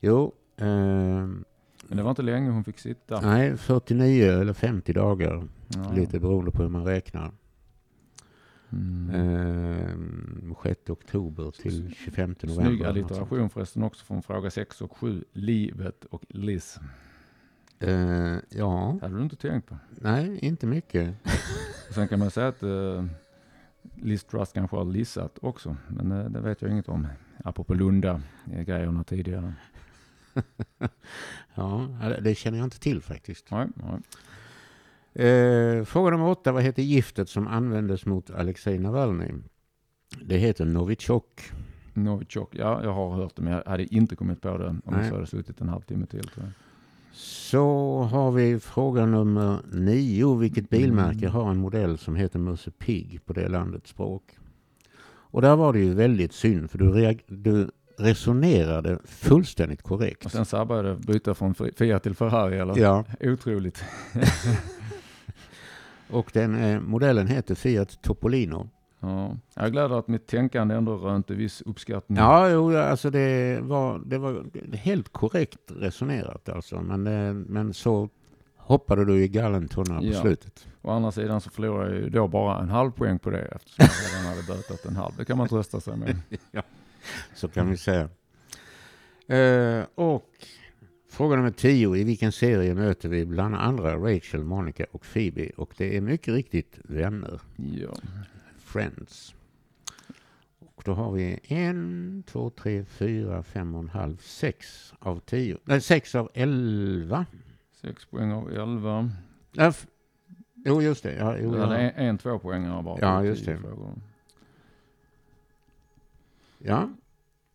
Jo, 0.00 0.32
eh, 0.56 0.66
Men 0.66 1.44
det 1.88 2.02
var 2.02 2.10
inte 2.10 2.22
länge 2.22 2.50
hon 2.50 2.64
fick 2.64 2.78
sitta? 2.78 3.20
Nej, 3.20 3.56
49 3.56 4.24
eller 4.24 4.52
50 4.52 4.92
dagar. 4.92 5.48
Ja. 5.68 5.92
Lite 5.92 6.20
beroende 6.20 6.50
på 6.50 6.62
hur 6.62 6.70
man 6.70 6.84
räknar. 6.84 7.32
Mm. 8.72 9.10
Eh, 10.50 10.54
6 10.62 10.90
oktober 10.90 11.50
till 11.50 11.94
25 11.94 12.34
november. 12.42 12.64
Snygg 12.64 12.84
allitteration 12.84 13.50
förresten 13.50 13.82
också 13.82 14.04
från 14.04 14.22
fråga 14.22 14.50
6 14.50 14.80
och 14.80 14.96
7. 14.96 15.24
Livet 15.32 16.04
och 16.04 16.22
Liz. 16.28 16.78
Eh, 17.78 18.36
ja. 18.48 18.96
Det 19.00 19.06
hade 19.06 19.16
du 19.16 19.22
inte 19.22 19.36
tänkt 19.36 19.68
på? 19.68 19.76
Nej, 19.90 20.38
inte 20.38 20.66
mycket. 20.66 21.14
Sen 21.94 22.08
kan 22.08 22.18
man 22.18 22.30
säga 22.30 22.48
att 22.48 22.62
eh, 22.62 23.04
Liz 23.94 24.24
Trust 24.24 24.52
kanske 24.52 24.76
har 24.76 24.84
lissat 24.84 25.38
också, 25.42 25.76
men 25.88 26.12
eh, 26.12 26.30
det 26.30 26.40
vet 26.40 26.62
jag 26.62 26.70
inget 26.70 26.88
om. 26.88 27.08
Apropå 27.44 27.74
Lunda-grejerna 27.74 29.04
tidigare. 29.04 29.54
ja, 31.54 31.88
det 32.22 32.34
känner 32.34 32.58
jag 32.58 32.66
inte 32.66 32.80
till 32.80 33.02
faktiskt. 33.02 33.50
Nej, 33.50 33.66
nej. 33.74 34.00
Eh, 35.14 35.84
fråga 35.84 36.10
nummer 36.10 36.28
åtta. 36.28 36.52
Vad 36.52 36.62
heter 36.62 36.82
giftet 36.82 37.28
som 37.28 37.46
användes 37.46 38.06
mot 38.06 38.30
Alexej 38.30 38.78
Navalny? 38.78 39.32
Det 40.22 40.36
heter 40.36 40.64
Novichok. 40.64 41.52
Novichok, 41.94 42.54
ja 42.54 42.84
jag 42.84 42.92
har 42.92 43.10
hört 43.10 43.36
det 43.36 43.42
men 43.42 43.52
jag 43.52 43.62
hade 43.66 43.94
inte 43.94 44.16
kommit 44.16 44.40
på 44.40 44.58
det 44.58 44.66
om 44.66 44.82
Nej. 44.84 45.06
jag 45.06 45.14
hade 45.14 45.26
suttit 45.26 45.60
en 45.60 45.68
halvtimme 45.68 46.06
till. 46.06 46.22
Tror 46.22 46.46
jag. 46.46 46.52
Så 47.12 47.98
har 48.02 48.30
vi 48.30 48.60
fråga 48.60 49.06
nummer 49.06 49.58
nio. 49.72 50.36
Vilket 50.36 50.72
mm. 50.72 50.82
bilmärke 50.82 51.18
mm. 51.18 51.32
har 51.32 51.50
en 51.50 51.56
modell 51.56 51.98
som 51.98 52.16
heter 52.16 52.38
Musse 52.38 52.70
Pigg 52.70 53.20
på 53.26 53.32
det 53.32 53.48
landets 53.48 53.90
språk? 53.90 54.22
Och 55.32 55.42
där 55.42 55.56
var 55.56 55.72
det 55.72 55.78
ju 55.78 55.94
väldigt 55.94 56.32
synd 56.32 56.70
för 56.70 56.78
du, 56.78 57.18
du 57.26 57.70
resonerade 57.98 58.98
fullständigt 59.04 59.82
korrekt. 59.82 60.24
Och 60.24 60.32
sen 60.32 60.44
sabbade 60.44 60.94
du 60.94 60.96
byta 60.96 61.34
från 61.34 61.54
Fiat 61.54 62.02
till 62.02 62.14
Ferrari 62.14 62.58
eller? 62.58 62.78
Ja. 62.78 63.04
Otroligt. 63.20 63.84
Och 66.12 66.30
den 66.32 66.54
eh, 66.54 66.80
modellen 66.80 67.26
heter 67.26 67.54
Fiat 67.54 68.02
Topolino. 68.02 68.68
Ja. 69.00 69.36
Jag 69.54 69.64
är 69.64 69.70
glad 69.70 69.92
att 69.92 70.08
mitt 70.08 70.26
tänkande 70.26 70.74
ändå 70.74 70.96
rönte 70.96 71.34
viss 71.34 71.62
uppskattning. 71.62 72.18
Ja, 72.18 72.48
jo, 72.48 72.76
alltså 72.76 73.10
det 73.10 73.60
var, 73.62 73.98
det 74.06 74.18
var 74.18 74.44
helt 74.76 75.12
korrekt 75.12 75.58
resonerat 75.66 76.48
alltså. 76.48 76.80
Men, 76.80 77.06
eh, 77.06 77.34
men 77.34 77.74
så 77.74 78.08
hoppade 78.56 79.04
du 79.04 79.24
i 79.24 79.28
gallentunna 79.28 79.98
på 79.98 80.06
ja. 80.06 80.20
slutet. 80.20 80.66
Å 80.82 80.90
andra 80.90 81.12
sidan 81.12 81.40
så 81.40 81.50
förlorade 81.50 81.90
jag 81.90 82.00
ju 82.00 82.10
då 82.10 82.28
bara 82.28 82.58
en 82.58 82.68
halv 82.68 82.90
poäng 82.90 83.18
på 83.18 83.30
det 83.30 83.42
eftersom 83.42 83.84
jag 83.84 84.20
redan 84.20 84.26
hade 84.26 84.46
bötat 84.46 84.84
en 84.84 84.96
halv. 84.96 85.12
Det 85.16 85.24
kan 85.24 85.38
man 85.38 85.48
trösta 85.48 85.80
sig 85.80 85.96
med. 85.96 86.16
ja, 86.50 86.62
så 87.34 87.48
kan 87.48 87.70
vi 87.70 87.76
säga. 87.76 88.08
Uh, 89.32 89.84
och 89.94 90.30
Fråga 91.10 91.36
nummer 91.36 91.50
tio. 91.50 91.96
I 91.96 92.04
vilken 92.04 92.32
serie 92.32 92.74
möter 92.74 93.08
vi 93.08 93.26
bland 93.26 93.54
andra 93.54 93.96
Rachel, 93.96 94.44
Monica 94.44 94.86
och 94.90 95.02
Phoebe? 95.02 95.50
Och 95.56 95.74
det 95.76 95.96
är 95.96 96.00
mycket 96.00 96.34
riktigt 96.34 96.78
vänner. 96.84 97.40
Ja. 97.56 97.96
Friends. 98.58 99.34
Och 100.58 100.82
då 100.84 100.92
har 100.92 101.12
vi 101.12 101.38
en, 101.42 102.22
två, 102.26 102.50
tre, 102.50 102.84
fyra, 102.84 103.42
fem 103.42 103.74
och 103.74 103.80
en 103.80 103.88
halv, 103.88 104.16
sex 104.16 104.92
av 104.98 105.20
tio. 105.20 105.58
Nej, 105.64 105.80
sex 105.80 106.14
av 106.14 106.30
elva. 106.34 107.26
Sex 107.72 108.04
poäng 108.04 108.32
av 108.32 108.52
elva. 108.52 109.10
Ja, 109.52 109.72
jo, 110.54 110.82
just 110.82 111.02
det. 111.02 111.14
Ja, 111.14 111.36
jo, 111.38 111.56
ja. 111.56 111.76
En, 111.76 111.90
en 112.06 112.18
två 112.18 112.38
poäng 112.38 112.84
bara. 112.84 112.98
Ja, 113.00 113.24
just 113.24 113.46
det. 113.46 113.58
Frågor. 113.58 113.94
Ja, 116.58 116.88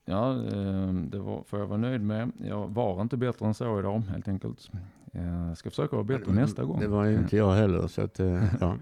Ja, 0.05 0.31
ehm, 0.31 1.09
det 1.09 1.19
var, 1.19 1.43
får 1.43 1.59
jag 1.59 1.67
vara 1.67 1.77
nöjd 1.77 2.01
med. 2.01 2.31
Jag 2.37 2.67
var 2.67 3.01
inte 3.01 3.17
bättre 3.17 3.45
än 3.45 3.53
så 3.53 3.79
idag 3.79 4.03
helt 4.09 4.27
enkelt. 4.27 4.71
Jag 5.11 5.57
ska 5.57 5.69
försöka 5.69 5.95
vara 5.95 6.03
bättre 6.03 6.33
nästa 6.33 6.63
gång. 6.63 6.79
Det 6.79 6.87
var 6.87 7.05
ju 7.05 7.17
inte 7.17 7.37
jag 7.37 7.53
heller. 7.53 7.87
Så 7.87 8.01
att, 8.01 8.19
eh, 8.19 8.43
ja. 8.59 8.77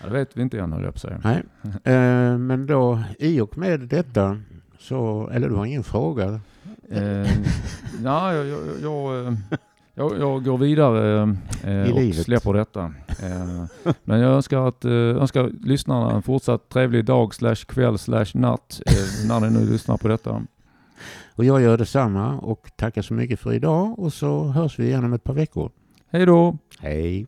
ja, 0.00 0.06
det 0.06 0.12
vet 0.12 0.36
vi 0.36 0.42
inte 0.42 0.60
än 0.60 0.72
höll 0.72 0.84
jag 0.84 0.92
på 0.94 1.00
säga. 1.00 1.20
Nej, 1.24 1.42
eh, 1.84 2.38
men 2.38 2.66
då 2.66 3.02
i 3.18 3.40
och 3.40 3.58
med 3.58 3.80
detta 3.80 4.40
så, 4.78 5.28
eller 5.32 5.48
du 5.48 5.54
har 5.54 5.66
ingen 5.66 5.84
fråga? 5.84 6.40
Eh, 6.90 7.30
ja, 8.04 8.34
jag, 8.34 8.46
jag, 8.46 8.60
jag 8.82 9.26
eh, 9.26 9.34
jag, 9.94 10.18
jag 10.18 10.44
går 10.44 10.58
vidare 10.58 11.22
eh, 11.64 11.90
och 11.92 12.00
livet. 12.00 12.24
släpper 12.24 12.52
detta. 12.52 12.84
Eh, 13.08 13.64
men 14.04 14.20
jag 14.20 14.32
önskar, 14.32 14.68
att, 14.68 14.84
eh, 14.84 14.92
önskar 14.92 15.50
lyssnarna 15.60 16.12
en 16.12 16.22
fortsatt 16.22 16.68
trevlig 16.68 17.04
dag 17.04 17.34
slash 17.34 17.54
kväll 17.54 17.98
slash 17.98 18.26
natt 18.34 18.82
eh, 18.86 19.28
när 19.28 19.40
ni 19.40 19.58
nu 19.58 19.72
lyssnar 19.72 19.96
på 19.96 20.08
detta. 20.08 20.42
Och 21.34 21.44
jag 21.44 21.62
gör 21.62 21.78
detsamma 21.78 22.38
och 22.38 22.70
tackar 22.76 23.02
så 23.02 23.14
mycket 23.14 23.40
för 23.40 23.52
idag 23.52 23.98
och 23.98 24.12
så 24.12 24.44
hörs 24.44 24.78
vi 24.78 24.86
igen 24.86 25.04
om 25.04 25.12
ett 25.12 25.24
par 25.24 25.34
veckor. 25.34 25.70
Hej 26.10 26.26
då! 26.26 26.58
Hej! 26.78 27.26